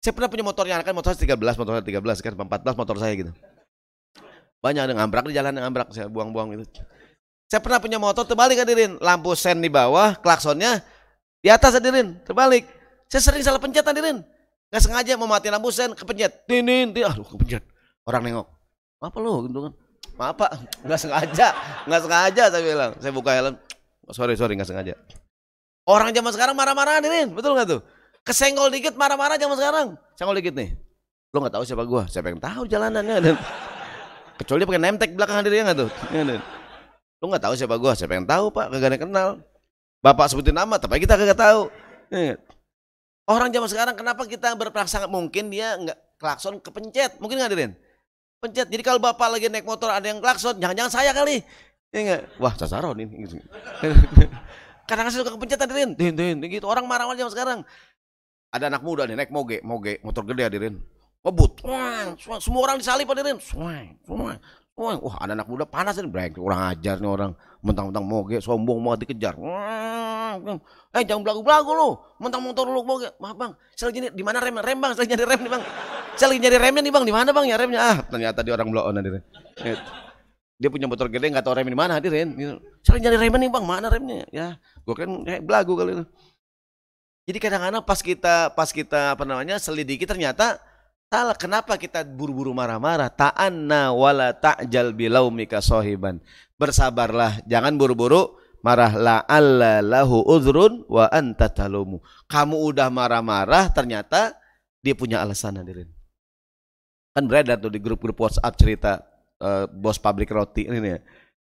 [0.00, 3.32] Saya pernah punya motornya, kan motor 13, motor 13 kan 14 motor saya gitu.
[4.62, 6.64] Banyak ada ngambrak di jalan yang ngambrak saya buang-buang itu.
[7.46, 10.82] Saya pernah punya motor terbalik hadirin, lampu sen di bawah, klaksonnya
[11.38, 12.66] di atas hadirin, terbalik.
[13.06, 14.22] Saya sering salah pencet hadirin.
[14.66, 16.42] Gak sengaja mau mati lampu sen, kepencet.
[16.50, 17.62] Tinin, tin, aduh kepencet.
[18.02, 18.46] Orang nengok.
[18.98, 19.72] Apa lu gitu kan?
[20.16, 20.50] Maaf pak,
[20.86, 21.48] nggak sengaja,
[21.84, 22.92] nggak sengaja saya bilang.
[22.98, 23.54] Saya buka helm.
[24.14, 24.94] Sorry sorry nggak sengaja.
[25.86, 27.80] Orang zaman sekarang marah-marah hadirin, betul nggak tuh?
[28.26, 29.86] Kesenggol dikit marah-marah zaman sekarang.
[30.18, 30.74] Senggol dikit nih.
[31.30, 32.10] Lo nggak tahu siapa gua?
[32.10, 33.16] Siapa yang tahu jalanannya?
[33.22, 33.36] Dan
[34.34, 35.90] kecuali pakai nemtek belakang hadirnya nggak tuh?
[36.10, 36.22] Ya,
[37.22, 37.94] Lo nggak tahu siapa gua?
[37.94, 38.66] Siapa yang tahu pak?
[38.74, 39.28] Kagak ada kenal.
[40.02, 41.70] Bapak sebutin nama, tapi kita kagak tahu.
[42.10, 42.38] Ya.
[43.26, 47.18] Orang zaman sekarang kenapa kita berprasangka mungkin dia nggak klakson kepencet?
[47.18, 47.72] Mungkin nggak hadirin?
[48.38, 48.70] Pencet.
[48.70, 51.42] Jadi kalau bapak lagi naik motor ada yang klakson, jangan-jangan saya kali.
[51.94, 52.22] Ya enggak?
[52.42, 53.26] Wah, sasaran ini.
[53.26, 53.38] Gitu.
[54.86, 55.90] Kadang-kadang suka kepencet hadirin.
[55.98, 56.66] Din, din, gitu.
[56.70, 57.58] Orang marah-marah zaman sekarang.
[58.54, 60.74] Ada anak muda nih naik moge, moge, motor gede hadirin.
[61.26, 61.66] Ngebut.
[62.38, 63.42] semua orang disalip hadirin.
[63.42, 64.38] Swang, swang,
[64.78, 64.98] swang.
[65.02, 66.38] Wah, ada anak muda panas nih, break.
[66.38, 67.32] Orang ajar nih orang.
[67.66, 69.34] Mentang-mentang moge, sombong mau dikejar.
[70.94, 71.90] Eh, jangan belagu-belagu lu.
[72.22, 73.10] Mentang motor lu moge.
[73.18, 73.52] Maaf, Bang.
[73.74, 74.54] Saya lagi di mana rem?
[74.62, 74.94] Rem, Bang.
[74.94, 75.62] Saya nyari rem nih, Bang.
[76.14, 77.04] Saya lagi nyari remnya nih, Bang.
[77.08, 77.80] Di mana, Bang, ya remnya?
[77.82, 79.24] Ah, ternyata dia orang blow on hadirin.
[80.56, 82.32] Dia punya motor gede nggak tahu rem di mana hadirin.
[82.80, 83.64] Saya lagi nyari remnya nih, Bang.
[83.68, 84.24] Mana remnya?
[84.32, 84.56] Ya,
[84.88, 86.04] gua kan eh, belagu kali itu.
[87.26, 90.56] Jadi kadang-kadang pas kita pas kita apa namanya selidiki ternyata
[91.12, 91.36] salah.
[91.36, 93.12] Kenapa kita buru-buru marah-marah?
[93.12, 96.22] Ta'anna wala ta'jal bilaumika sohiban.
[96.56, 102.00] Bersabarlah, jangan buru-buru marah la alla lahu udhrun wa anta talumu.
[102.26, 104.34] Kamu udah marah-marah ternyata
[104.80, 105.90] dia punya alasan hadirin.
[107.14, 109.02] Kan beredar tuh di grup-grup WhatsApp cerita
[109.40, 111.00] uh, bos pabrik roti ini ya.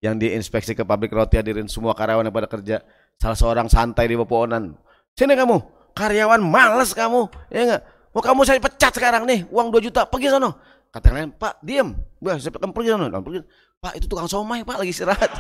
[0.02, 2.82] Yang diinspeksi ke pabrik roti hadirin semua karyawan yang pada kerja.
[3.22, 4.74] Salah seorang santai di Poponan
[5.14, 5.58] Sini kamu,
[5.94, 7.82] karyawan males kamu, ya enggak?
[8.12, 10.56] Mau kamu saya pecat sekarang nih, uang 2 juta, pergi sono.
[10.92, 11.96] Kata lain, Pak, diem.
[12.20, 13.08] Bah, saya pergi sono.
[13.08, 13.40] Pergi.
[13.80, 15.32] Pak, itu tukang somai, Pak, lagi istirahat.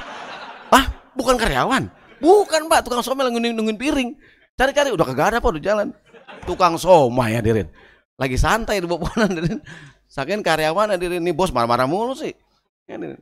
[0.72, 1.92] Ah, bukan karyawan.
[2.24, 4.16] Bukan, Pak, tukang somai lagi nungguin, piring.
[4.56, 5.88] Cari-cari, udah kagak ada, Pak, udah jalan.
[6.48, 7.68] Tukang somai hadirin.
[8.16, 9.60] Lagi santai di bawah hadirin.
[10.12, 12.36] Saking karyawan hadirin, nih bos marah-marah mulu sih.
[12.84, 13.16] Hadirin.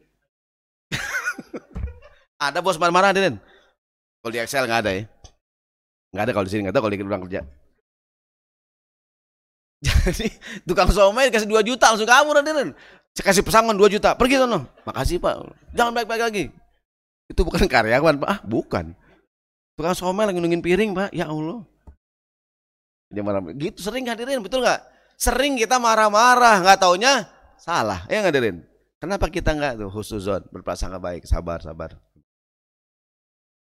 [2.49, 3.37] ada bos marah-marah hadirin.
[4.25, 5.03] Kalau di Excel nggak ada ya.
[6.09, 7.41] Nggak ada kalau di sini, nggak tahu kalau di ruang kerja.
[9.85, 10.27] Jadi
[10.65, 12.73] tukang somai dikasih 2 juta langsung kabur hadirin.
[13.13, 14.65] Saya kasih pesangon 2 juta, pergi sono.
[14.89, 15.33] Makasih Pak.
[15.77, 16.45] Jangan baik-baik lagi.
[17.29, 18.97] Itu bukan karyawan Pak, ah, bukan.
[19.77, 21.61] Tukang somel lagi nungguin piring Pak, ya Allah.
[23.13, 24.98] Dia marah, gitu sering hadirin, betul nggak?
[25.19, 27.27] Sering kita marah-marah, nggak taunya
[27.59, 28.63] salah, ya hadirin.
[29.03, 31.99] Kenapa kita nggak tuh husnuzon, berprasangka baik, sabar, sabar.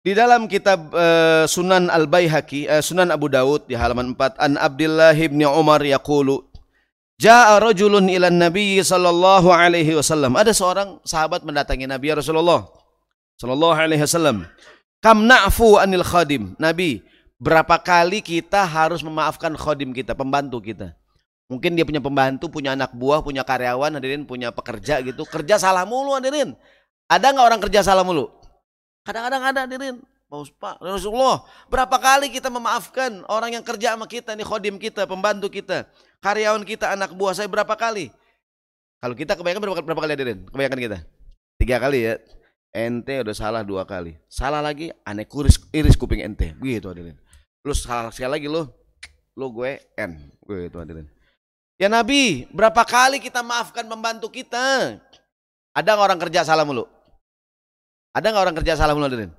[0.03, 5.15] Di dalam kitab uh, Sunan Al-Baihaqi, uh, Sunan Abu Daud di halaman 4, An Abdullah
[5.15, 6.43] bin Umar yaqulu,
[7.19, 10.35] Ja'a rajulun ila Nabi sallallahu alaihi wasallam.
[10.35, 12.67] Ada seorang sahabat mendatangi Nabi ya Rasulullah
[13.39, 14.43] sallallahu alaihi wasallam.
[14.99, 16.55] Kam na'fu anil khadim.
[16.59, 17.03] Nabi,
[17.39, 20.98] berapa kali kita harus memaafkan khadim kita, pembantu kita?
[21.49, 25.25] Mungkin dia punya pembantu, punya anak buah, punya karyawan, hadirin, punya pekerja gitu.
[25.25, 26.53] Kerja salah mulu hadirin.
[27.09, 28.29] Ada nggak orang kerja salah mulu?
[29.01, 29.97] Kadang-kadang ada hadirin.
[30.29, 35.49] Pak Rasulullah, berapa kali kita memaafkan orang yang kerja sama kita, nih khodim kita, pembantu
[35.49, 35.89] kita,
[36.21, 38.13] karyawan kita, anak buah saya berapa kali?
[39.01, 40.39] Kalau kita kebanyakan berapa, berapa kali hadirin?
[40.53, 40.97] Kebanyakan kita?
[41.57, 42.21] Tiga kali ya.
[42.69, 44.21] Ente udah salah dua kali.
[44.29, 46.53] Salah lagi, aneh kuris, iris kuping ente.
[46.61, 47.17] Begitu hadirin.
[47.65, 48.69] Lu salah sekali lagi lu,
[49.33, 50.29] lu gue N.
[50.45, 51.09] Gue itu hadirin.
[51.79, 54.99] Ya Nabi, berapa kali kita maafkan pembantu kita?
[55.71, 56.83] Ada nggak orang kerja salah mulu?
[58.11, 59.31] Ada nggak orang kerja salah mulu hadirin?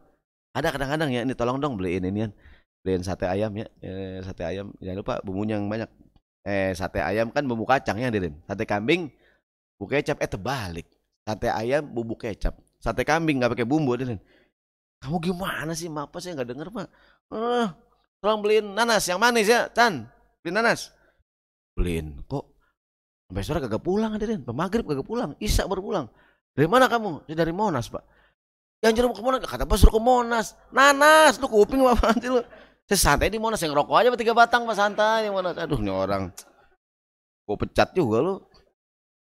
[0.57, 2.33] Ada kadang-kadang ya, ini tolong dong beliin ini.
[2.81, 4.73] Beliin sate ayam ya, eh, sate ayam.
[4.81, 5.93] Jangan lupa bumbunya yang banyak.
[6.49, 8.33] Eh, sate ayam kan bumbu kacang ya, Dirin.
[8.49, 9.13] Sate kambing
[9.77, 10.89] bumbu kecap eh terbalik.
[11.29, 12.57] Sate ayam bumbu kecap.
[12.81, 14.17] Sate kambing nggak pakai bumbu, Dirin.
[15.05, 15.93] Kamu gimana sih?
[15.93, 16.89] Apa sih nggak denger, Pak?
[17.37, 17.69] Eh,
[18.25, 20.09] tolong beliin nanas yang manis ya, Tan.
[20.41, 20.89] Beliin nanas.
[21.77, 22.21] Beliin.
[22.27, 22.45] Kok
[23.31, 24.43] sampai sore kagak pulang, Dirin.
[24.51, 26.07] Maghrib kagak pulang, Isa baru pulang.
[26.55, 27.31] Dari mana kamu?
[27.31, 28.03] Dari Monas, Pak.
[28.81, 30.57] Yang jeruk ke Monas, kata pas suruh ke Monas.
[30.73, 32.41] Nanas, lu kuping apa nanti lu.
[32.89, 35.55] Saya santai di Monas, yang rokok aja tiga batang mas santai yang Monas.
[35.55, 36.33] Aduh ini orang,
[37.47, 38.35] gue pecat juga lu.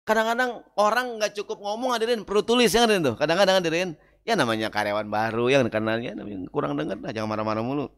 [0.07, 3.15] Kadang-kadang orang nggak cukup ngomong hadirin, perlu tulis ya hadirin tuh.
[3.19, 6.15] Kadang-kadang hadirin, ya namanya karyawan baru yang kenalnya,
[6.53, 7.91] kurang dengar lah, jangan marah-marah mulu.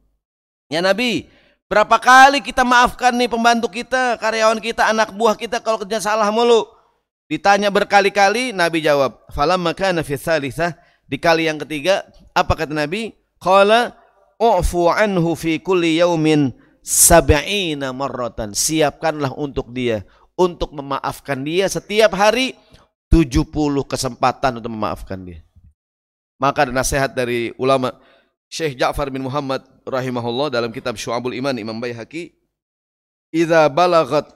[0.71, 1.27] Ya Nabi,
[1.71, 6.27] berapa kali kita maafkan nih pembantu kita, karyawan kita, anak buah kita kalau kerja salah
[6.27, 6.67] mulu.
[7.31, 10.75] Ditanya berkali-kali, Nabi jawab, "Falamma kana fi tsalitsah"
[11.11, 13.11] Di kali yang ketiga, apa kata Nabi?
[13.35, 13.99] Qala
[14.39, 18.55] u'fu anhu fi kulli yaumin sab'ina marratan.
[18.55, 20.07] Siapkanlah untuk dia
[20.39, 22.55] untuk memaafkan dia setiap hari
[23.11, 23.51] 70
[23.83, 25.43] kesempatan untuk memaafkan dia.
[26.39, 27.91] Maka ada nasihat dari ulama
[28.51, 32.35] Syekh Ja'far bin Muhammad rahimahullah dalam kitab Syu'abul Iman Imam Baihaqi,
[33.31, 34.27] "Idza balagat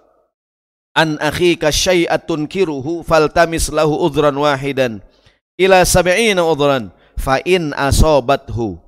[0.95, 5.03] an akhika syai'atun kiruhu faltamis lahu udhran wahidan."
[5.55, 8.79] ila sab'ina udhran fa in asobathu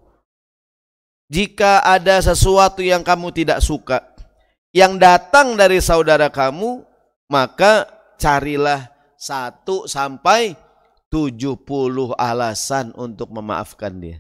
[1.32, 4.04] jika ada sesuatu yang kamu tidak suka
[4.76, 6.84] yang datang dari saudara kamu
[7.32, 7.88] maka
[8.20, 10.56] carilah satu sampai
[11.08, 14.20] tujuh puluh alasan untuk memaafkan dia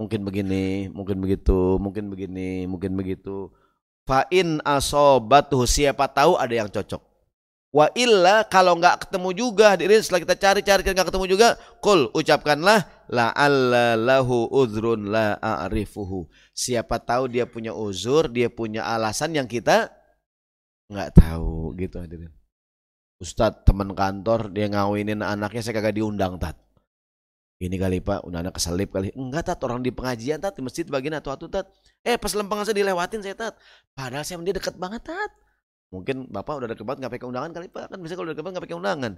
[0.00, 3.52] mungkin begini mungkin begitu mungkin begini mungkin begitu
[4.08, 7.12] fa in asobathu siapa tahu ada yang cocok
[7.72, 11.48] Wa illa kalau nggak ketemu juga hadirin setelah kita cari-cari nggak ketemu juga,
[11.80, 13.32] kul ucapkanlah la
[13.96, 16.28] lahu udrun la a'rifuhu.
[16.52, 19.88] Siapa tahu dia punya uzur, dia punya alasan yang kita
[20.92, 22.28] nggak tahu gitu hadirin.
[23.24, 26.60] Ustadz teman kantor dia ngawinin anaknya saya kagak diundang tat.
[27.62, 29.14] Ini kali pak, udah anak keselip kali.
[29.14, 31.70] Enggak tat, orang di pengajian tat, di masjid bagian atau atu tat.
[32.02, 33.54] Eh pas lempengan saya dilewatin saya tat.
[33.94, 35.30] Padahal saya dia deket banget tat.
[35.94, 37.84] Mungkin Bapak udah deket banget nggak pakai undangan kali Pak.
[37.94, 39.12] Kan bisa kalau udah deket banget nggak pakai undangan.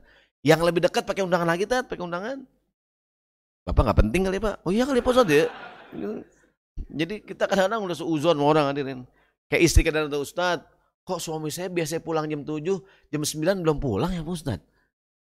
[0.45, 2.37] Yang lebih dekat pakai undangan lagi Tat, pakai undangan.
[3.65, 4.55] Bapak nggak penting kali Pak.
[4.69, 5.49] Oh iya kali Pak Ustaz ya.
[6.93, 9.09] Jadi kita kadang-kadang udah seuzon orang hadirin.
[9.49, 10.61] Kayak istri kadang-kadang Ustaz,
[11.01, 12.61] kok suami saya biasa pulang jam 7,
[13.09, 14.61] jam 9 belum pulang ya Pak Ustaz?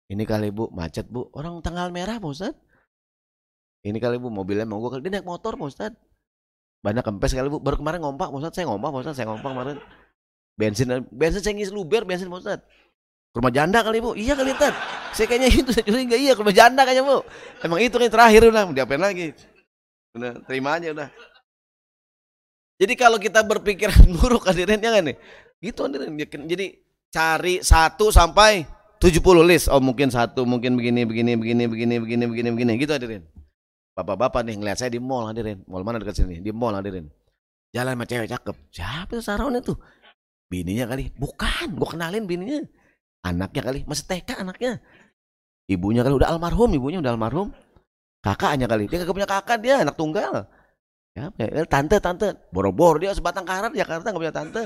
[0.10, 1.30] Ini kali Bu, macet Bu.
[1.38, 2.58] Orang tanggal merah Pak Ustaz.
[3.84, 5.02] Ini kali Bu, mobilnya mau gue kali.
[5.04, 5.92] Dia naik motor Pak Ustaz.
[6.80, 7.60] Banyak kempes kali Bu.
[7.60, 8.54] Baru kemarin ngompak Pak Ustaz.
[8.56, 9.16] Saya ngompak Pak Ustaz.
[9.20, 9.78] Saya ngompak kemarin.
[10.56, 12.60] Bensin bensin saya ngisi luber bensin Pak Ustaz.
[13.36, 14.16] Ke rumah janda kali Bu.
[14.16, 14.72] Iya kali Ustaz.
[15.12, 17.18] Saya kayaknya itu saya curiga iya ke rumah janda kayaknya Bu.
[17.60, 19.36] Emang itu kan terakhir udah diapain lagi.
[20.16, 21.10] Udah terima aja udah.
[22.80, 25.18] Jadi kalau kita berpikiran buruk hadirin ya kan nih.
[25.60, 26.16] Gitu hadirin.
[26.24, 26.66] Jadi
[27.12, 28.64] cari satu sampai
[29.04, 29.68] 70 list.
[29.68, 32.72] Oh mungkin satu, mungkin begini, begini, begini, begini, begini, begini, begini.
[32.80, 33.33] Gitu hadirin.
[33.94, 35.62] Bapak-bapak nih ngeliat saya di mall hadirin.
[35.70, 36.42] Mall mana dekat sini?
[36.42, 37.06] Di mall hadirin.
[37.74, 38.56] Jalan sama cewek cakep.
[38.74, 39.74] Siapa itu Saron itu?
[40.50, 42.62] Bininya kali, bukan, gue kenalin bininya.
[43.26, 44.82] Anaknya kali, masih TK anaknya.
[45.70, 47.50] Ibunya kali udah almarhum, ibunya udah almarhum.
[48.22, 50.46] Kakaknya kali, dia kagak punya kakak dia, anak tunggal.
[51.14, 54.64] Ya, ya tante, tante, boro-boro dia sebatang karat Jakarta nggak punya tante.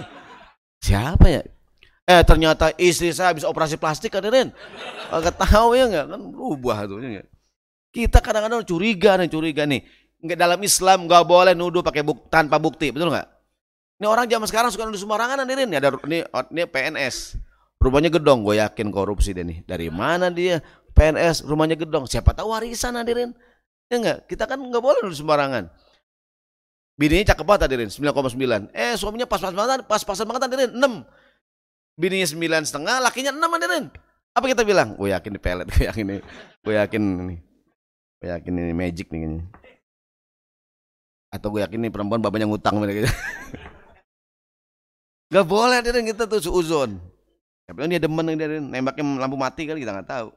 [0.79, 1.43] Siapa ya?
[2.07, 4.55] Eh ternyata istri saya habis operasi plastik hadirin.
[5.11, 7.23] Agak tahu ya nggak kan berubah tuh ya
[7.97, 9.81] Kita kadang-kadang curiga nih curiga nih.
[10.21, 13.25] Nggak dalam Islam nggak boleh nuduh pakai buk, tanpa bukti, betul nggak?
[13.97, 15.65] Ini orang zaman sekarang suka nuduh sembarangan hadirin.
[15.65, 16.21] Ini ada ini,
[16.53, 17.41] ini PNS.
[17.81, 19.65] Rumahnya gedong, gue yakin korupsi deh nih.
[19.65, 20.61] Dari mana dia?
[20.93, 22.05] PNS, rumahnya gedong.
[22.05, 23.33] Siapa tahu warisan hadirin.
[23.89, 24.29] Ya enggak?
[24.29, 25.65] Kita kan nggak boleh nuduh sembarangan.
[27.01, 28.73] Bininya cakep banget hadirin, 9,9.
[28.77, 31.01] Eh suaminya pas-pas banget, pas-pasan banget hadirin, 6
[31.97, 33.85] bininya sembilan setengah, lakinya enam hadirin.
[34.37, 34.93] Apa kita bilang?
[34.93, 36.21] Gue yakin di pelet, gue yakin ini,
[36.61, 37.35] gue yakin ini,
[38.17, 39.39] gue yakin ini magic nih ini.
[41.29, 43.07] Atau gue yakin ini perempuan bapaknya ngutang mereka.
[45.33, 46.97] Gak boleh hadirin kita tuh suuzon.
[47.67, 50.31] Bilang dia demen dia nembaknya lampu mati kan kita nggak tahu.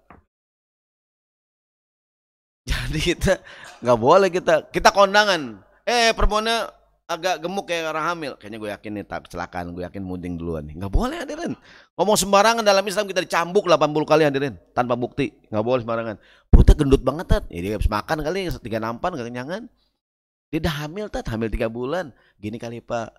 [2.66, 3.38] Jadi kita
[3.86, 5.62] nggak boleh kita kita kondangan.
[5.86, 6.66] Eh perempuannya
[7.10, 8.32] agak gemuk kayak orang hamil.
[8.38, 10.78] Kayaknya gue yakin nih tak kecelakaan, gue yakin munding duluan nih.
[10.78, 11.58] Gak boleh hadirin.
[11.98, 15.34] Ngomong sembarangan dalam Islam kita dicambuk 80 kali hadirin tanpa bukti.
[15.50, 16.16] Gak boleh sembarangan.
[16.46, 17.44] Perutnya gendut banget tat.
[17.50, 19.66] Ya, dia habis makan kali tiga nampan gak kenyangan.
[20.54, 22.14] Dia udah hamil tat, hamil tiga bulan.
[22.38, 23.10] Gini kali pak,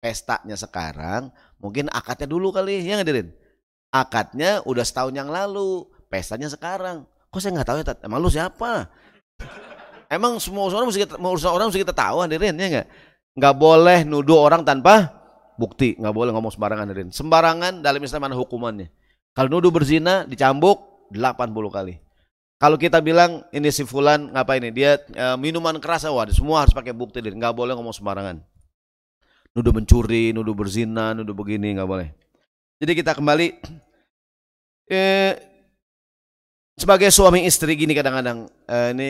[0.00, 1.28] pestanya sekarang
[1.60, 3.28] mungkin akadnya dulu kali ya hadirin.
[3.92, 7.04] Akadnya udah setahun yang lalu, pestanya sekarang.
[7.28, 7.98] Kok saya nggak tahu ya tat?
[8.08, 8.88] Emang lu siapa?
[10.08, 12.88] Emang semua orang mesti kita, orang mesti kita tahu hadirin ya enggak?
[13.34, 15.10] Nggak boleh nuduh orang tanpa
[15.58, 17.10] bukti, nggak boleh ngomong sembarangan hadirin.
[17.10, 18.90] Sembarangan dalam Islam mana hukumannya?
[19.34, 21.94] Kalau nuduh berzina dicambuk 80 kali.
[22.54, 26.72] Kalau kita bilang ini si fulan ngapa ini dia e, minuman keras wah semua harus
[26.72, 27.42] pakai bukti hadirin.
[27.42, 28.38] nggak boleh ngomong sembarangan.
[29.54, 32.14] Nuduh mencuri, nuduh berzina, nuduh begini nggak boleh.
[32.78, 33.46] Jadi kita kembali
[34.94, 35.32] eh,
[36.78, 39.08] sebagai suami istri gini kadang-kadang eh, ini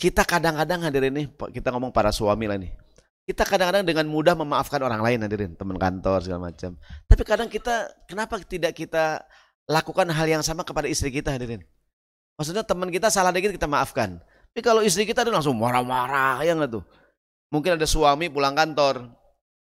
[0.00, 2.72] kita kadang-kadang hadirin nih kita ngomong para suami lah nih
[3.30, 6.74] kita kadang-kadang dengan mudah memaafkan orang lain hadirin, teman kantor segala macam.
[7.06, 9.22] Tapi kadang kita kenapa tidak kita
[9.70, 11.62] lakukan hal yang sama kepada istri kita hadirin?
[12.34, 14.18] Maksudnya teman kita salah dikit kita maafkan.
[14.50, 16.82] Tapi kalau istri kita tuh langsung marah-marah ya nggak tuh?
[17.54, 19.14] Mungkin ada suami pulang kantor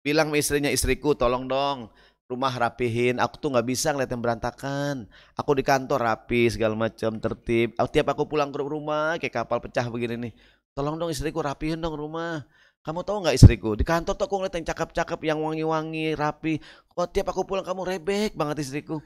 [0.02, 1.94] bilang istrinya istriku tolong dong
[2.28, 7.16] rumah rapihin aku tuh nggak bisa ngeliat yang berantakan aku di kantor rapi segala macam
[7.16, 10.32] tertib tiap aku pulang ke rumah kayak kapal pecah begini nih
[10.76, 12.44] tolong dong istriku rapihin dong rumah
[12.84, 13.72] kamu tahu nggak istriku?
[13.72, 16.60] Di kantor tuh aku ngeliat yang cakep-cakep, yang wangi-wangi, rapi.
[16.92, 19.00] Kok tiap aku pulang kamu rebek banget istriku.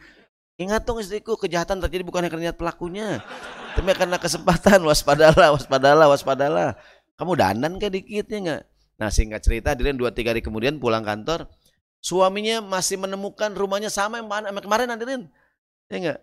[0.59, 3.23] Ingat dong istriku, kejahatan terjadi bukan karena niat pelakunya.
[3.79, 6.75] Tapi karena kesempatan, waspadalah, waspadalah, waspadalah.
[7.15, 8.63] Kamu dandan kayak dikitnya nggak?
[8.99, 11.47] Nah singkat cerita, Diren dua tiga hari kemudian pulang kantor,
[12.03, 14.27] suaminya masih menemukan rumahnya sama yang
[14.59, 15.23] kemarin Adirin.
[15.87, 16.19] Ya enggak?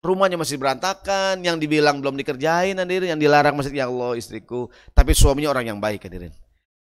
[0.00, 4.72] Rumahnya masih berantakan, yang dibilang belum dikerjain Adirin, yang dilarang masih ya Allah istriku.
[4.96, 6.32] Tapi suaminya orang yang baik Adirin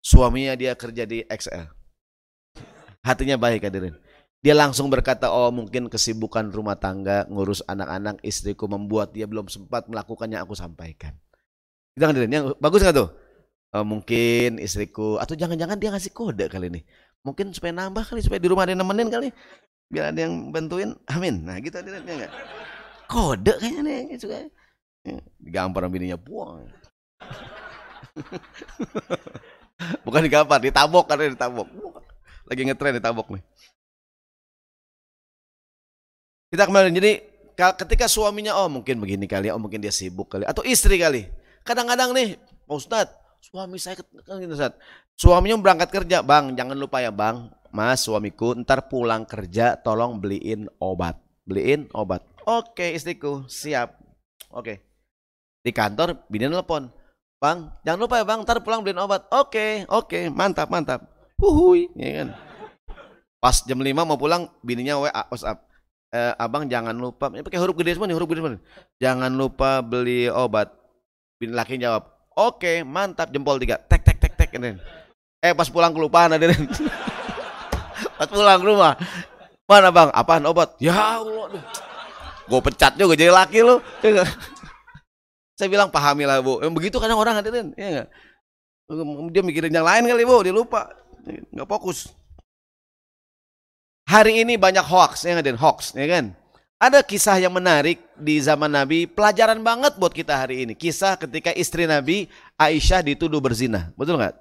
[0.05, 1.65] suaminya dia kerja di XL.
[3.01, 3.97] Hatinya baik hadirin.
[4.45, 9.89] Dia langsung berkata, oh mungkin kesibukan rumah tangga, ngurus anak-anak, istriku membuat dia belum sempat
[9.89, 11.17] melakukannya aku sampaikan.
[11.97, 13.09] Itu hadirin, yang bagus nggak tuh?
[13.73, 16.81] Oh, mungkin istriku, atau jangan-jangan dia ngasih kode kali ini.
[17.25, 19.33] Mungkin supaya nambah kali, supaya di rumah ada yang nemenin kali.
[19.89, 21.41] Biar ada yang bantuin, amin.
[21.41, 22.33] Nah gitu hadirin, ya enggak?
[23.09, 24.45] Kode kayaknya nih, suka.
[25.41, 26.69] Digampar bininya, buang.
[30.07, 31.67] Bukan di kamar, ditabok karena ditabok.
[32.47, 33.43] Lagi ngetren ditabok nih.
[36.53, 37.11] Kita kembali jadi
[37.55, 41.27] ketika suaminya oh mungkin begini kali, oh mungkin dia sibuk kali atau istri kali.
[41.65, 43.07] Kadang-kadang nih, Pak Ustad,
[43.41, 44.77] suami saya kan gitu Ustaz.
[45.15, 47.51] Suaminya berangkat kerja, Bang, jangan lupa ya, Bang.
[47.75, 51.19] Mas, suamiku ntar pulang kerja tolong beliin obat.
[51.43, 52.23] Beliin obat.
[52.47, 53.99] Oke, istriku, siap.
[54.53, 54.79] Oke.
[55.59, 56.88] Di kantor bini nelpon.
[57.45, 59.29] Bang, jangan lupa ya bang, ntar pulang beliin obat.
[59.29, 61.05] Oke, oke, mantap, mantap.
[61.38, 62.27] Huhui, ya kan.
[63.38, 65.62] Pas jam 5 mau pulang, bininya WA, WhatsApp.
[66.10, 68.63] Eh, abang jangan lupa, ini pakai huruf gede semua nih, huruf gede semua nih.
[68.97, 70.73] Jangan lupa beli obat.
[71.38, 73.77] Bini laki jawab, oke, mantap, jempol tiga.
[73.77, 74.49] Tek, tek, tek, tek.
[74.58, 74.81] Ini.
[75.45, 76.65] Eh, pas pulang kelupaan hadirin.
[78.17, 78.97] pas pulang ke rumah.
[79.69, 80.73] Mana bang, apaan obat?
[80.81, 81.62] Ya Allah.
[82.50, 83.77] Gue pecat juga jadi laki lu.
[85.56, 86.60] Saya bilang pahami lah bu.
[86.60, 88.06] Yang begitu kadang orang hadirin, ya?
[89.31, 90.91] Dia mikirin yang lain kali bu, dia lupa,
[91.25, 92.12] nggak fokus.
[94.06, 96.35] Hari ini banyak hoax, ya nggak hoax, ya kan?
[96.75, 100.73] Ada kisah yang menarik di zaman Nabi, pelajaran banget buat kita hari ini.
[100.75, 102.27] Kisah ketika istri Nabi
[102.60, 104.35] Aisyah dituduh berzina, betul nggak?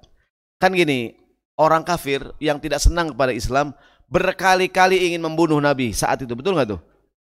[0.59, 1.15] Kan gini,
[1.55, 3.71] orang kafir yang tidak senang kepada Islam
[4.11, 6.81] berkali-kali ingin membunuh Nabi saat itu, betul nggak tuh?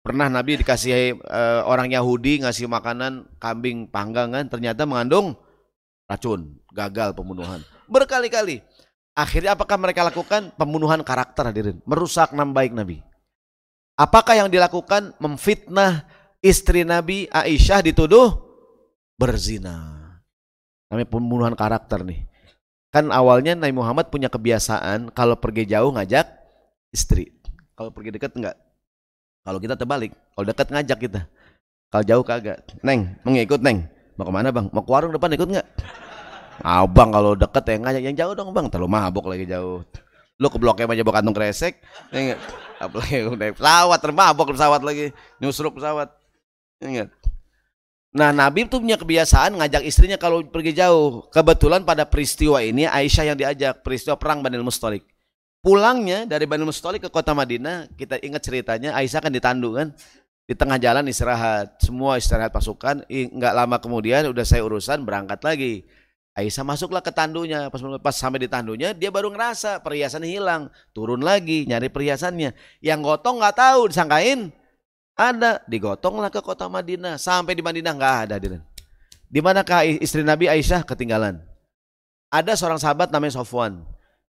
[0.09, 5.37] Pernah Nabi dikasih uh, orang Yahudi ngasih makanan kambing panggangan ternyata mengandung
[6.09, 7.61] racun, gagal pembunuhan.
[7.85, 8.65] Berkali-kali.
[9.13, 10.49] Akhirnya apakah mereka lakukan?
[10.57, 13.05] Pembunuhan karakter hadirin, merusak nama baik Nabi.
[14.01, 15.13] Apakah yang dilakukan?
[15.21, 16.09] Memfitnah
[16.41, 18.33] istri Nabi Aisyah dituduh
[19.21, 20.09] berzina.
[20.89, 22.25] Namanya pembunuhan karakter nih.
[22.89, 26.33] Kan awalnya Nabi Muhammad punya kebiasaan kalau pergi jauh ngajak
[26.97, 27.29] istri.
[27.77, 28.57] Kalau pergi dekat enggak.
[29.49, 31.21] Kalau kita terbalik, kalau dekat ngajak kita.
[31.89, 32.69] Kalau jauh kagak.
[32.85, 33.89] Neng, mengikut Neng.
[34.21, 34.69] Mau ke mana bang?
[34.69, 35.67] Mau ke warung depan ikut nggak?
[36.61, 38.69] Abang kalau deket ya ngajak yang jauh dong bang.
[38.69, 39.81] Terlalu mabuk lagi jauh.
[40.37, 41.81] Lu ke blok M aja bawa kantung kresek.
[42.13, 42.37] Ya
[42.77, 45.17] Apalagi naik pesawat termabok pesawat lagi.
[45.41, 46.13] Nyusruk pesawat.
[46.85, 47.09] Ingat.
[48.13, 51.25] Nah Nabi tuh punya kebiasaan ngajak istrinya kalau pergi jauh.
[51.33, 55.09] Kebetulan pada peristiwa ini Aisyah yang diajak peristiwa perang Banil Mustalik.
[55.59, 59.91] Pulangnya dari Banil Mustalik ke kota Madinah, kita ingat ceritanya Aisyah kan ditandu kan.
[60.49, 63.05] Di tengah jalan istirahat, semua istirahat pasukan.
[63.11, 65.85] Enggak lama kemudian udah saya urusan berangkat lagi.
[66.39, 67.69] Aisyah masuklah ke tandunya.
[67.69, 70.71] Pas, pas sampai di tandunya, dia baru ngerasa perhiasan hilang.
[70.95, 72.55] Turun lagi, nyari perhiasannya.
[72.79, 74.55] Yang gotong nggak tahu, disangkain
[75.19, 75.61] ada.
[75.67, 77.19] Digotonglah ke kota Madinah.
[77.19, 78.37] Sampai di Madinah nggak ada.
[79.29, 81.43] Di manakah istri Nabi Aisyah ketinggalan?
[82.31, 83.98] Ada seorang sahabat namanya Sofwan.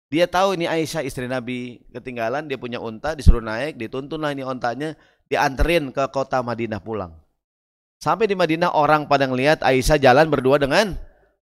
[0.09, 4.97] Dia tahu ini Aisyah istri Nabi ketinggalan, dia punya unta, disuruh naik, dituntunlah ini ontanya,
[5.29, 7.13] dianterin ke kota Madinah pulang.
[8.01, 10.97] Sampai di Madinah orang pada ngelihat Aisyah jalan berdua dengan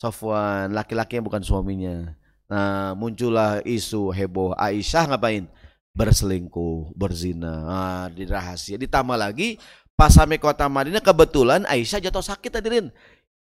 [0.01, 2.17] Sofwan, laki-laki yang bukan suaminya.
[2.49, 5.45] Nah, muncullah isu heboh Aisyah ngapain?
[5.93, 8.77] Berselingkuh, berzina, nah, dirahasia.
[8.77, 9.61] Ditambah lagi
[9.93, 12.89] pas sampai kota Madinah kebetulan Aisyah jatuh sakit hadirin.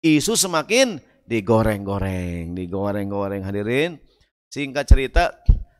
[0.05, 3.97] Isu semakin digoreng-goreng, digoreng-goreng hadirin.
[4.49, 5.23] Singkat cerita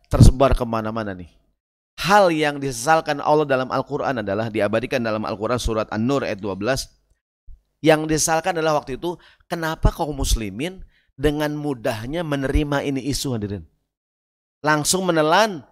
[0.09, 1.29] tersebar ke mana-mana nih.
[1.99, 6.87] Hal yang disesalkan Allah dalam Al-Quran adalah diabadikan dalam Al-Quran surat An-Nur ayat 12
[7.83, 9.15] yang disalahkan adalah waktu itu
[9.47, 10.83] kenapa kaum muslimin
[11.19, 13.63] dengan mudahnya menerima ini isu hadirin.
[14.63, 15.63] Langsung menelan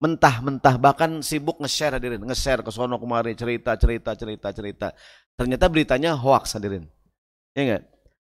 [0.00, 4.86] mentah-mentah bahkan sibuk nge-share hadirin, nge-share ke sono kemari cerita cerita cerita cerita.
[5.36, 6.84] Ternyata beritanya hoax hadirin.
[7.56, 7.82] Ya enggak?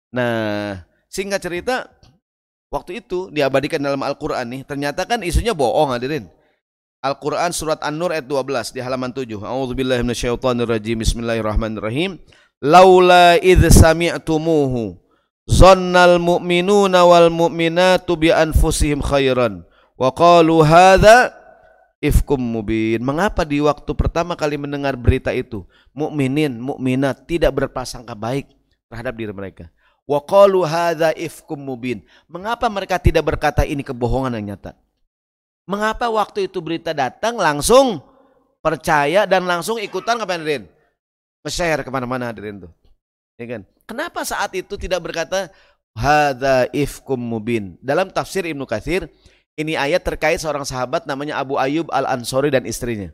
[0.10, 1.90] Nah, singkat cerita
[2.70, 6.30] waktu itu diabadikan dalam Al-Qur'an nih, ternyata kan isunya bohong hadirin.
[7.00, 9.40] Al-Quran surat An-Nur ayat 12 di halaman 7.
[9.40, 11.00] A'udzubillahi minasyaitonirrajim.
[11.00, 12.20] Bismillahirrahmanirrahim
[12.60, 15.00] laula idh sami'tumuhu
[15.48, 19.64] zannal mu'minuna wal mu'minatu bi anfusihim khairan
[19.96, 21.32] wa qalu hadza
[22.04, 23.00] ifkum mubin.
[23.00, 25.64] Mengapa di waktu pertama kali mendengar berita itu,
[25.96, 28.52] mukminin, mukminat tidak berprasangka baik
[28.92, 29.72] terhadap diri mereka?
[30.10, 32.02] Wa qalu hadza ifkum mubin.
[32.26, 34.74] Mengapa mereka tidak berkata ini kebohongan yang nyata?
[35.70, 38.02] Mengapa waktu itu berita datang langsung
[38.66, 40.64] percaya dan langsung ikutan ngapain Rin?
[41.44, 42.72] nge-share ke mana-mana hadirin tuh.
[43.40, 43.62] Ya kan?
[43.88, 45.48] Kenapa saat itu tidak berkata
[45.96, 47.80] hadza ifkum mubin?
[47.80, 49.08] Dalam tafsir Ibnu Katsir,
[49.56, 53.12] ini ayat terkait seorang sahabat namanya Abu Ayyub Al-Ansori dan istrinya.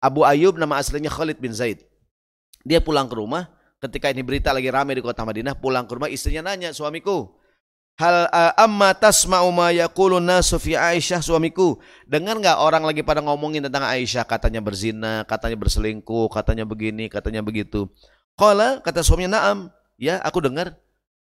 [0.00, 1.84] Abu Ayyub nama aslinya Khalid bin Zaid.
[2.66, 3.52] Dia pulang ke rumah,
[3.82, 7.36] ketika ini berita lagi ramai di kota Madinah, pulang ke rumah istrinya nanya, "Suamiku,
[7.96, 11.80] Hal uh, amma tasma'u ma yaqulun nasu Aisyah suamiku.
[12.04, 17.40] Dengar nggak orang lagi pada ngomongin tentang Aisyah, katanya berzina, katanya berselingkuh, katanya begini, katanya
[17.40, 17.88] begitu.
[18.36, 20.76] Qala kata suaminya, "Na'am." Ya, aku dengar.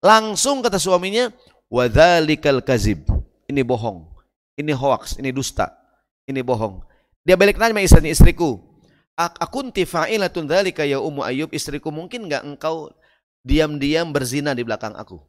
[0.01, 1.29] Langsung kata suaminya,
[1.69, 3.05] "Wa dzalikal kazib."
[3.53, 4.09] Ini bohong.
[4.57, 5.77] Ini hoax, ini dusta.
[6.25, 6.81] Ini bohong.
[7.21, 8.65] Dia balik nanya istrinya, istriku.
[9.17, 12.93] Akunti fa'ilatun dzalika ya Ummu Ayyub, istriku mungkin nggak engkau
[13.41, 15.25] diam-diam berzina di belakang aku?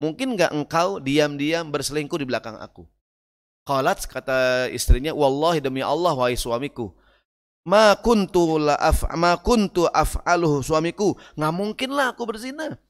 [0.00, 2.88] Mungkin nggak engkau diam-diam berselingkuh di belakang aku?
[3.68, 6.96] Qalat kata istrinya, "Wallahi demi Allah wahai suamiku,
[7.68, 12.80] ma kuntu la af ma kuntu af'aluhu suamiku, nggak mungkin lah aku berzina."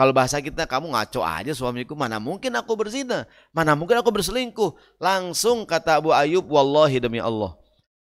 [0.00, 4.72] Kalau bahasa kita kamu ngaco aja suamiku, mana mungkin aku berzina, mana mungkin aku berselingkuh.
[4.96, 7.59] Langsung kata Abu Ayub, wallahi demi Allah.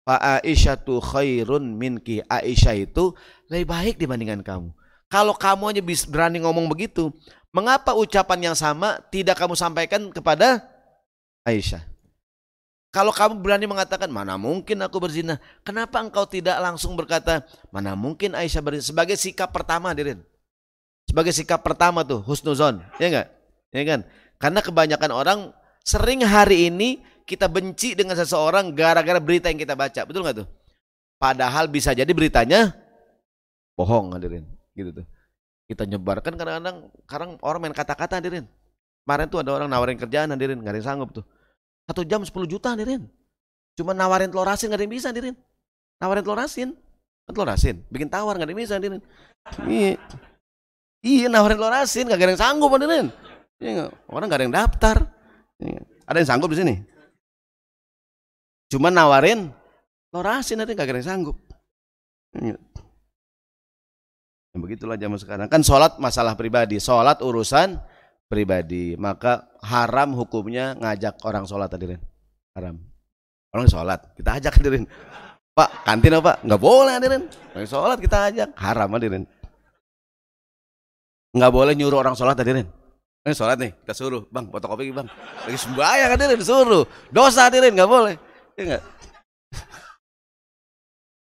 [0.05, 2.21] Fa Aisyatu khairun minki.
[2.29, 3.17] Aisyah itu
[3.49, 4.71] lebih baik dibandingkan kamu.
[5.09, 7.13] Kalau kamu aja berani ngomong begitu,
[7.55, 10.59] Mengapa ucapan yang sama tidak kamu sampaikan kepada
[11.47, 11.87] Aisyah?
[12.91, 15.39] Kalau kamu berani mengatakan, mana mungkin aku berzina.
[15.63, 18.91] Kenapa engkau tidak langsung berkata, mana mungkin Aisyah berzina.
[18.91, 20.19] Sebagai sikap pertama, Dirin.
[21.07, 22.83] Sebagai sikap pertama tuh, husnuzon.
[22.99, 23.29] Ya enggak?
[23.71, 24.01] Ya kan?
[24.43, 25.41] Karena kebanyakan orang
[25.87, 30.01] sering hari ini kita benci dengan seseorang gara-gara berita yang kita baca.
[30.05, 30.49] Betul nggak tuh?
[31.17, 32.77] Padahal bisa jadi beritanya
[33.75, 34.45] bohong, hadirin.
[34.77, 35.07] Gitu tuh.
[35.65, 38.45] Kita nyebarkan kadang-kadang sekarang orang main kata-kata hadirin.
[39.05, 40.61] Kemarin tuh ada orang nawarin kerjaan hadirin.
[40.61, 41.25] Nggak ada yang sanggup tuh.
[41.89, 43.09] Satu jam 10 juta hadirin.
[43.75, 45.35] Cuma nawarin telur asin nggak ada yang bisa hadirin.
[46.05, 46.69] Nawarin telur asin.
[47.25, 47.81] Kan telur asin?
[47.89, 49.01] Bikin tawar nggak ada yang bisa hadirin.
[49.65, 49.97] Iya.
[51.01, 53.09] Iya nawarin telur asin nggak ada yang sanggup hadirin.
[53.65, 54.97] Iya, orang nggak ada yang daftar.
[55.57, 55.81] Iya.
[56.05, 56.75] ada yang sanggup di sini
[58.75, 59.55] cuma nawarin
[60.11, 61.39] telur asin hadirin nggak ada yang sanggup
[64.55, 65.47] Ya, begitulah zaman sekarang.
[65.51, 67.75] Kan sholat masalah pribadi, sholat urusan
[68.31, 68.95] pribadi.
[68.95, 71.99] Maka haram hukumnya ngajak orang sholat hadirin.
[72.55, 72.79] Haram.
[73.51, 74.87] Orang sholat, kita ajak hadirin.
[75.55, 76.39] Pak, kantin apa?
[76.43, 77.23] Nggak boleh hadirin.
[77.55, 79.27] Orang sholat kita ajak, haram hadirin.
[81.35, 82.67] Nggak boleh nyuruh orang sholat hadirin.
[83.27, 85.09] Ini sholat nih, kita suruh, bang fotokopi bang.
[85.51, 86.87] Lagi sembahyang hadirin, suruh.
[87.11, 88.15] Dosa hadirin, nggak boleh.
[88.55, 88.83] Ya nggak?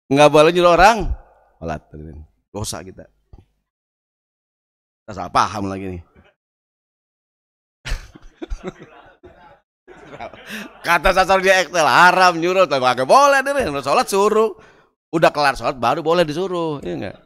[0.07, 0.99] Nggak boleh nyuruh orang
[1.59, 1.83] sholat.
[2.55, 3.05] Dosa kita.
[5.03, 6.03] Kita salah paham lagi nih.
[10.87, 13.67] Kata sasar di Excel haram nyuruh, tapi gak boleh deh.
[13.83, 14.55] Sholat suruh.
[15.11, 17.17] Udah kelar sholat baru boleh disuruh, iya enggak?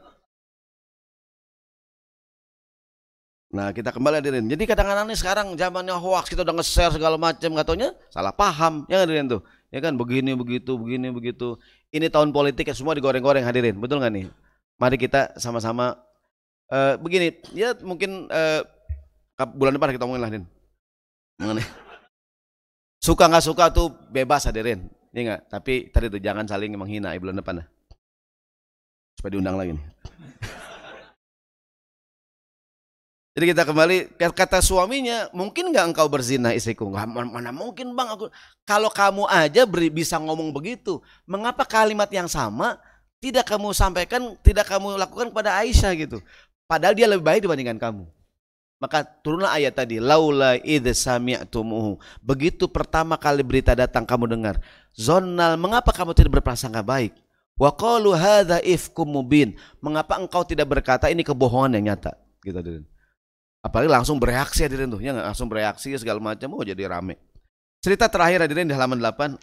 [3.50, 4.46] Nah kita kembali hadirin.
[4.46, 9.02] Jadi kadang-kadang nih sekarang zamannya hoax kita udah nge-share segala macam katanya salah paham ya
[9.02, 9.42] hadirin tuh.
[9.70, 11.54] Ya kan begini begitu begini begitu.
[11.94, 13.78] Ini tahun politik ya semua digoreng-goreng hadirin.
[13.78, 14.26] Betul nggak nih?
[14.82, 15.94] Mari kita sama-sama
[16.74, 17.38] uh, begini.
[17.54, 18.66] Ya mungkin uh,
[19.54, 20.46] bulan depan kita omongin lah hadirin.
[21.38, 21.66] Mengenai
[23.06, 24.90] suka nggak suka tuh bebas hadirin.
[25.14, 25.40] Ya enggak?
[25.50, 27.66] Tapi tadi tuh jangan saling menghina ya, bulan depan lah.
[29.18, 29.86] Supaya diundang lagi nih.
[33.30, 36.90] Jadi kita kembali kata suaminya, mungkin nggak engkau berzina istriku?
[36.90, 38.26] Nggak, mana mungkin bang aku.
[38.66, 40.98] Kalau kamu aja beri, bisa ngomong begitu,
[41.30, 42.82] mengapa kalimat yang sama
[43.22, 46.18] tidak kamu sampaikan, tidak kamu lakukan kepada Aisyah gitu?
[46.66, 48.04] Padahal dia lebih baik dibandingkan kamu.
[48.82, 50.90] Maka turunlah ayat tadi, laula idh.
[52.18, 54.58] Begitu pertama kali berita datang kamu dengar,
[54.90, 57.14] zonal, mengapa kamu tidak berprasangka baik?
[57.60, 59.54] Wa qalu hadza ifkum mubin.
[59.78, 62.18] Mengapa engkau tidak berkata ini kebohongan yang nyata?
[62.42, 62.58] Gitu,
[63.60, 67.20] Apalagi langsung bereaksi hadirin tuh, ya langsung bereaksi segala macam, oh jadi rame.
[67.84, 69.36] Cerita terakhir hadirin di halaman 8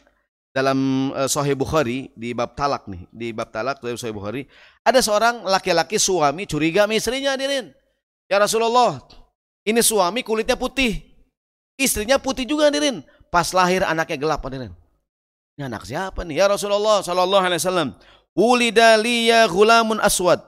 [0.57, 0.77] dalam
[1.13, 4.49] uh, Sahih Bukhari di bab talak nih, di bab talak dari Sahih Bukhari,
[4.81, 7.69] ada seorang laki-laki suami curiga istrinya hadirin.
[8.25, 8.97] Ya Rasulullah,
[9.69, 10.97] ini suami kulitnya putih.
[11.77, 13.05] Istrinya putih juga hadirin.
[13.29, 14.73] Pas lahir anaknya gelap hadirin.
[15.57, 16.41] Ini anak siapa nih?
[16.41, 17.89] Ya Rasulullah sallallahu alaihi wasallam,
[18.33, 20.41] "Ulida liya ghulamun aswad."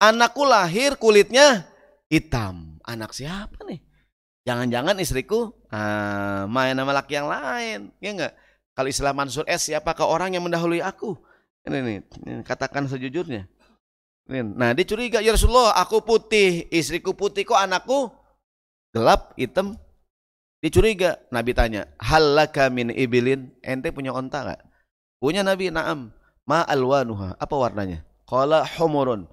[0.00, 1.68] Anakku lahir kulitnya
[2.12, 2.80] hitam.
[2.84, 3.80] Anak siapa nih?
[4.48, 7.92] Jangan-jangan istriku ah, main nama laki yang lain.
[8.00, 8.32] Ya enggak?
[8.72, 11.18] Kalau istilah Mansur S, siapakah orang yang mendahului aku?
[11.68, 11.98] Ini nih,
[12.46, 13.44] katakan sejujurnya.
[14.30, 18.12] Nah dia curiga, ya Rasulullah aku putih, istriku putih kok anakku
[18.94, 19.76] gelap, hitam.
[20.62, 24.60] Dia curiga, Nabi tanya, halaka min ibilin, ente punya onta gak?
[25.18, 26.14] Punya Nabi, naam.
[26.46, 28.06] Ma alwanuha, apa warnanya?
[28.28, 29.26] Qala humurun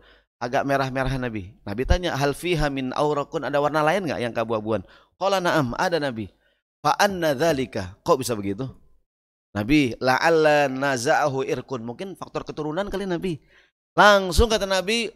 [0.45, 1.51] agak merah-merah Nabi.
[1.65, 4.85] Nabi tanya, hal fiha min aurakun ada warna lain nggak yang keabu-abuan?
[5.17, 6.29] Qala na'am, ada Nabi.
[6.85, 7.97] Fa anna dzalika?
[8.05, 8.69] Kok bisa begitu?
[9.55, 11.81] Nabi, la'alla naza'ahu irkun.
[11.81, 13.39] Mungkin faktor keturunan kali Nabi.
[13.95, 15.07] Langsung kata Nabi,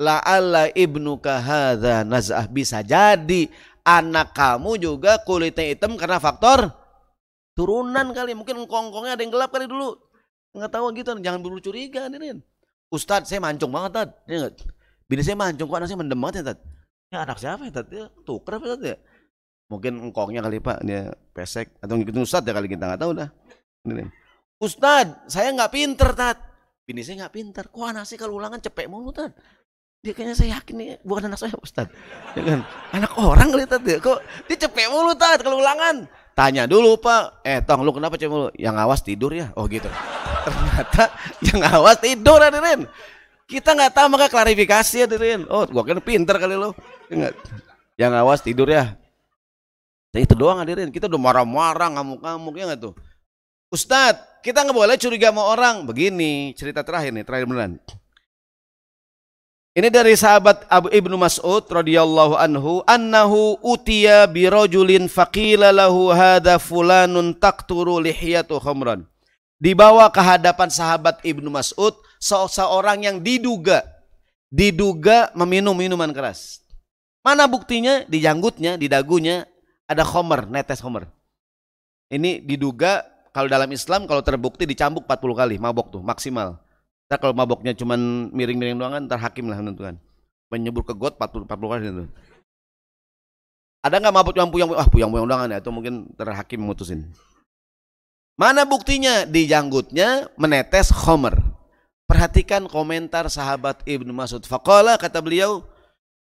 [0.00, 2.48] la'alla ibnuka hadza naz'ah.
[2.48, 3.46] Bisa jadi
[3.84, 6.72] anak kamu juga kulitnya hitam karena faktor
[7.52, 8.32] turunan kali.
[8.32, 10.00] Mungkin engkong-engkongnya ada yang gelap kali dulu.
[10.52, 12.40] Enggak tahu gitu, jangan buru curiga nih.
[12.92, 14.10] Ustadz saya mancung banget Tad.
[14.28, 14.52] Ya,
[15.08, 16.58] Bini saya mancung kok anak saya mendem banget ya Tad.
[17.08, 17.88] Ya anak siapa ya Tad?
[17.88, 18.96] Ya, tuker apa Tad ya?
[19.72, 23.28] Mungkin engkongnya kali Pak dia pesek atau ngikutin Ustadz ya kali kita nggak tahu dah.
[23.88, 24.04] Ini.
[24.60, 26.36] Ustadz saya nggak pinter Tad.
[26.84, 27.64] Bini saya nggak pinter.
[27.72, 29.32] Kok anak saya kalau ulangan cepet mulu Tad?
[30.04, 31.96] Dia kayaknya saya yakin nih bukan anak saya Ustadz.
[32.36, 32.60] Ya kan?
[32.92, 33.96] Anak orang kali Tad ya.
[33.96, 34.20] Kok
[34.52, 36.04] dia cepet mulu Tad kalau ulangan.
[36.32, 37.44] Tanya dulu Pak.
[37.44, 38.48] Eh Tong lu kenapa mulu?
[38.56, 39.52] Yang awas tidur ya?
[39.52, 39.88] Oh gitu.
[40.42, 41.12] Ternyata
[41.44, 42.88] yang awas tidur hadirin
[43.46, 46.72] kita nggak tahu maka klarifikasi hadirin oh gua kan pinter kali lo
[48.00, 48.96] yang awas tidur ya.
[50.12, 52.94] Dan itu doang hadirin kita udah marah-marah ngamuk-ngamuk ya nggak tuh?
[53.68, 55.84] Ustadz kita nggak boleh curiga sama orang.
[55.84, 57.76] Begini cerita terakhir nih terakhir beneran
[59.72, 67.32] ini dari sahabat Abu Ibnu Mas'ud radhiyallahu anhu annahu utiya birajulin faqila lahu hadza fulanun
[67.36, 69.08] taqturu lihiyatu khamran
[69.62, 73.82] dibawa ke hadapan sahabat Ibnu Mas'ud seorang yang diduga
[74.52, 76.60] diduga meminum minuman keras.
[77.24, 78.04] Mana buktinya?
[78.04, 79.48] Di janggutnya, di dagunya
[79.88, 81.08] ada khomer, netes khomer.
[82.12, 86.60] Ini diduga kalau dalam Islam kalau terbukti dicambuk 40 kali mabok tuh maksimal.
[87.12, 90.00] Ntar kalau maboknya cuman miring-miring doang kan terhakim lah menentukan.
[90.48, 92.04] Menyebur ke got 40, 40 kali itu.
[93.84, 97.04] Ada nggak mabok yang puyang ah puyang-puyang doang ya atau mungkin terhakim memutusin.
[98.40, 99.28] Mana buktinya?
[99.28, 101.36] Di janggutnya menetes khomer.
[102.08, 104.48] Perhatikan komentar sahabat Ibnu Mas'ud.
[104.48, 105.68] Faqala kata beliau,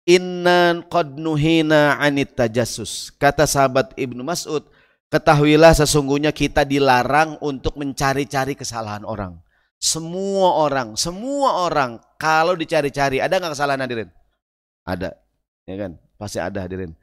[0.06, 3.10] Inna qad nuhina anit tajassus.
[3.18, 4.62] Kata sahabat Ibnu Mas'ud,
[5.10, 9.42] ketahuilah sesungguhnya kita dilarang untuk mencari-cari kesalahan orang.
[9.78, 14.10] Semua orang, semua orang kalau dicari-cari ada nggak kesalahan hadirin?
[14.82, 15.14] Ada,
[15.70, 15.92] ya kan?
[16.18, 16.98] Pasti ada hadirin.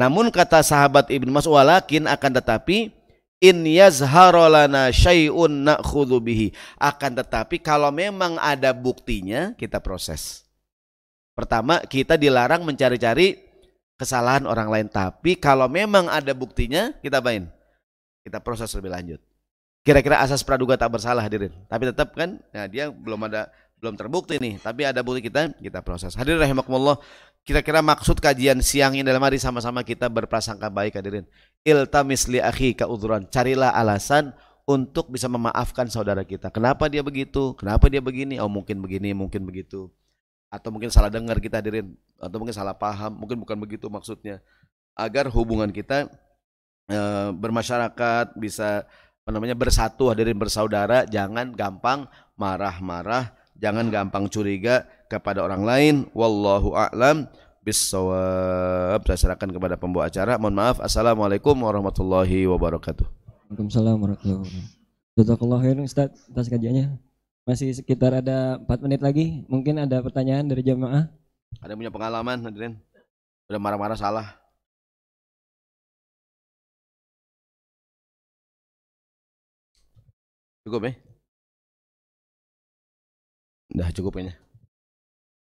[0.00, 2.92] Namun kata sahabat Ibnu Mas'ud walakin akan tetapi
[3.40, 6.52] in yazharolana syai'un na'khudhu bihi.
[6.80, 10.44] Akan tetapi kalau memang ada buktinya kita proses.
[11.36, 13.36] Pertama, kita dilarang mencari-cari
[14.00, 17.48] kesalahan orang lain, tapi kalau memang ada buktinya kita main.
[18.24, 19.20] Kita proses lebih lanjut.
[19.86, 21.54] Kira-kira asas praduga tak bersalah hadirin.
[21.70, 23.46] Tapi tetap kan ya dia belum ada
[23.78, 26.18] belum terbukti nih, tapi ada bukti kita kita proses.
[26.18, 26.98] Hadirin rahimakumullah,
[27.46, 31.22] kira-kira maksud kajian siang ini dalam hari sama-sama kita berprasangka baik hadirin.
[31.62, 33.30] Iltamis li akhi udhuran.
[33.30, 34.34] Carilah alasan
[34.66, 36.50] untuk bisa memaafkan saudara kita.
[36.50, 37.54] Kenapa dia begitu?
[37.54, 38.42] Kenapa dia begini?
[38.42, 39.86] Oh mungkin begini, mungkin begitu.
[40.50, 41.94] Atau mungkin salah dengar kita hadirin.
[42.18, 43.14] Atau mungkin salah paham.
[43.14, 44.42] Mungkin bukan begitu maksudnya.
[44.98, 46.10] Agar hubungan kita
[46.90, 46.98] e,
[47.38, 48.82] bermasyarakat bisa
[49.26, 51.02] apa namanya bersatu hadirin bersaudara.
[51.02, 52.06] Jangan gampang
[52.38, 55.94] marah-marah jangan gampang curiga kepada orang lain.
[56.14, 57.26] Wallahu a'lam
[57.66, 60.38] bisawab saya serahkan kepada pembawa acara.
[60.38, 60.76] Mohon maaf.
[60.78, 63.02] Assalamualaikum warahmatullahi wabarakatuh.
[63.50, 65.18] Waalaikumsalam warahmatullahi wabarakatuh.
[65.18, 66.94] Jazakallah khair Ustaz atas kajiannya.
[67.50, 69.42] Masih sekitar ada 4 menit lagi.
[69.50, 71.10] Mungkin ada pertanyaan dari jamaah?
[71.58, 72.78] Ada yang punya pengalaman hadirin?
[73.50, 74.38] Udah marah-marah salah
[80.66, 80.92] Cukup ya?
[83.70, 84.34] Udah cukup ini.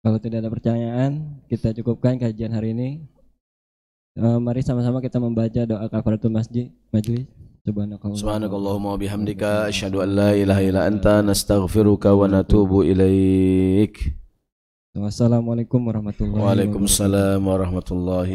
[0.07, 3.11] Kalau tidak ada pertanyaan, kita cukupkan kajian hari ini.
[4.15, 7.27] Uh, mari sama-sama kita membaca doa kafaratul masjid majlis.
[7.67, 14.15] Subhanakallahumma bihamdika asyhadu an la ilaha illa anta nastaghfiruka wa natubu ilaik.
[14.91, 16.51] Wassalamualaikum warahmatullahi wabarakatuh.
[16.55, 18.29] Waalaikumsalam warahmatullahi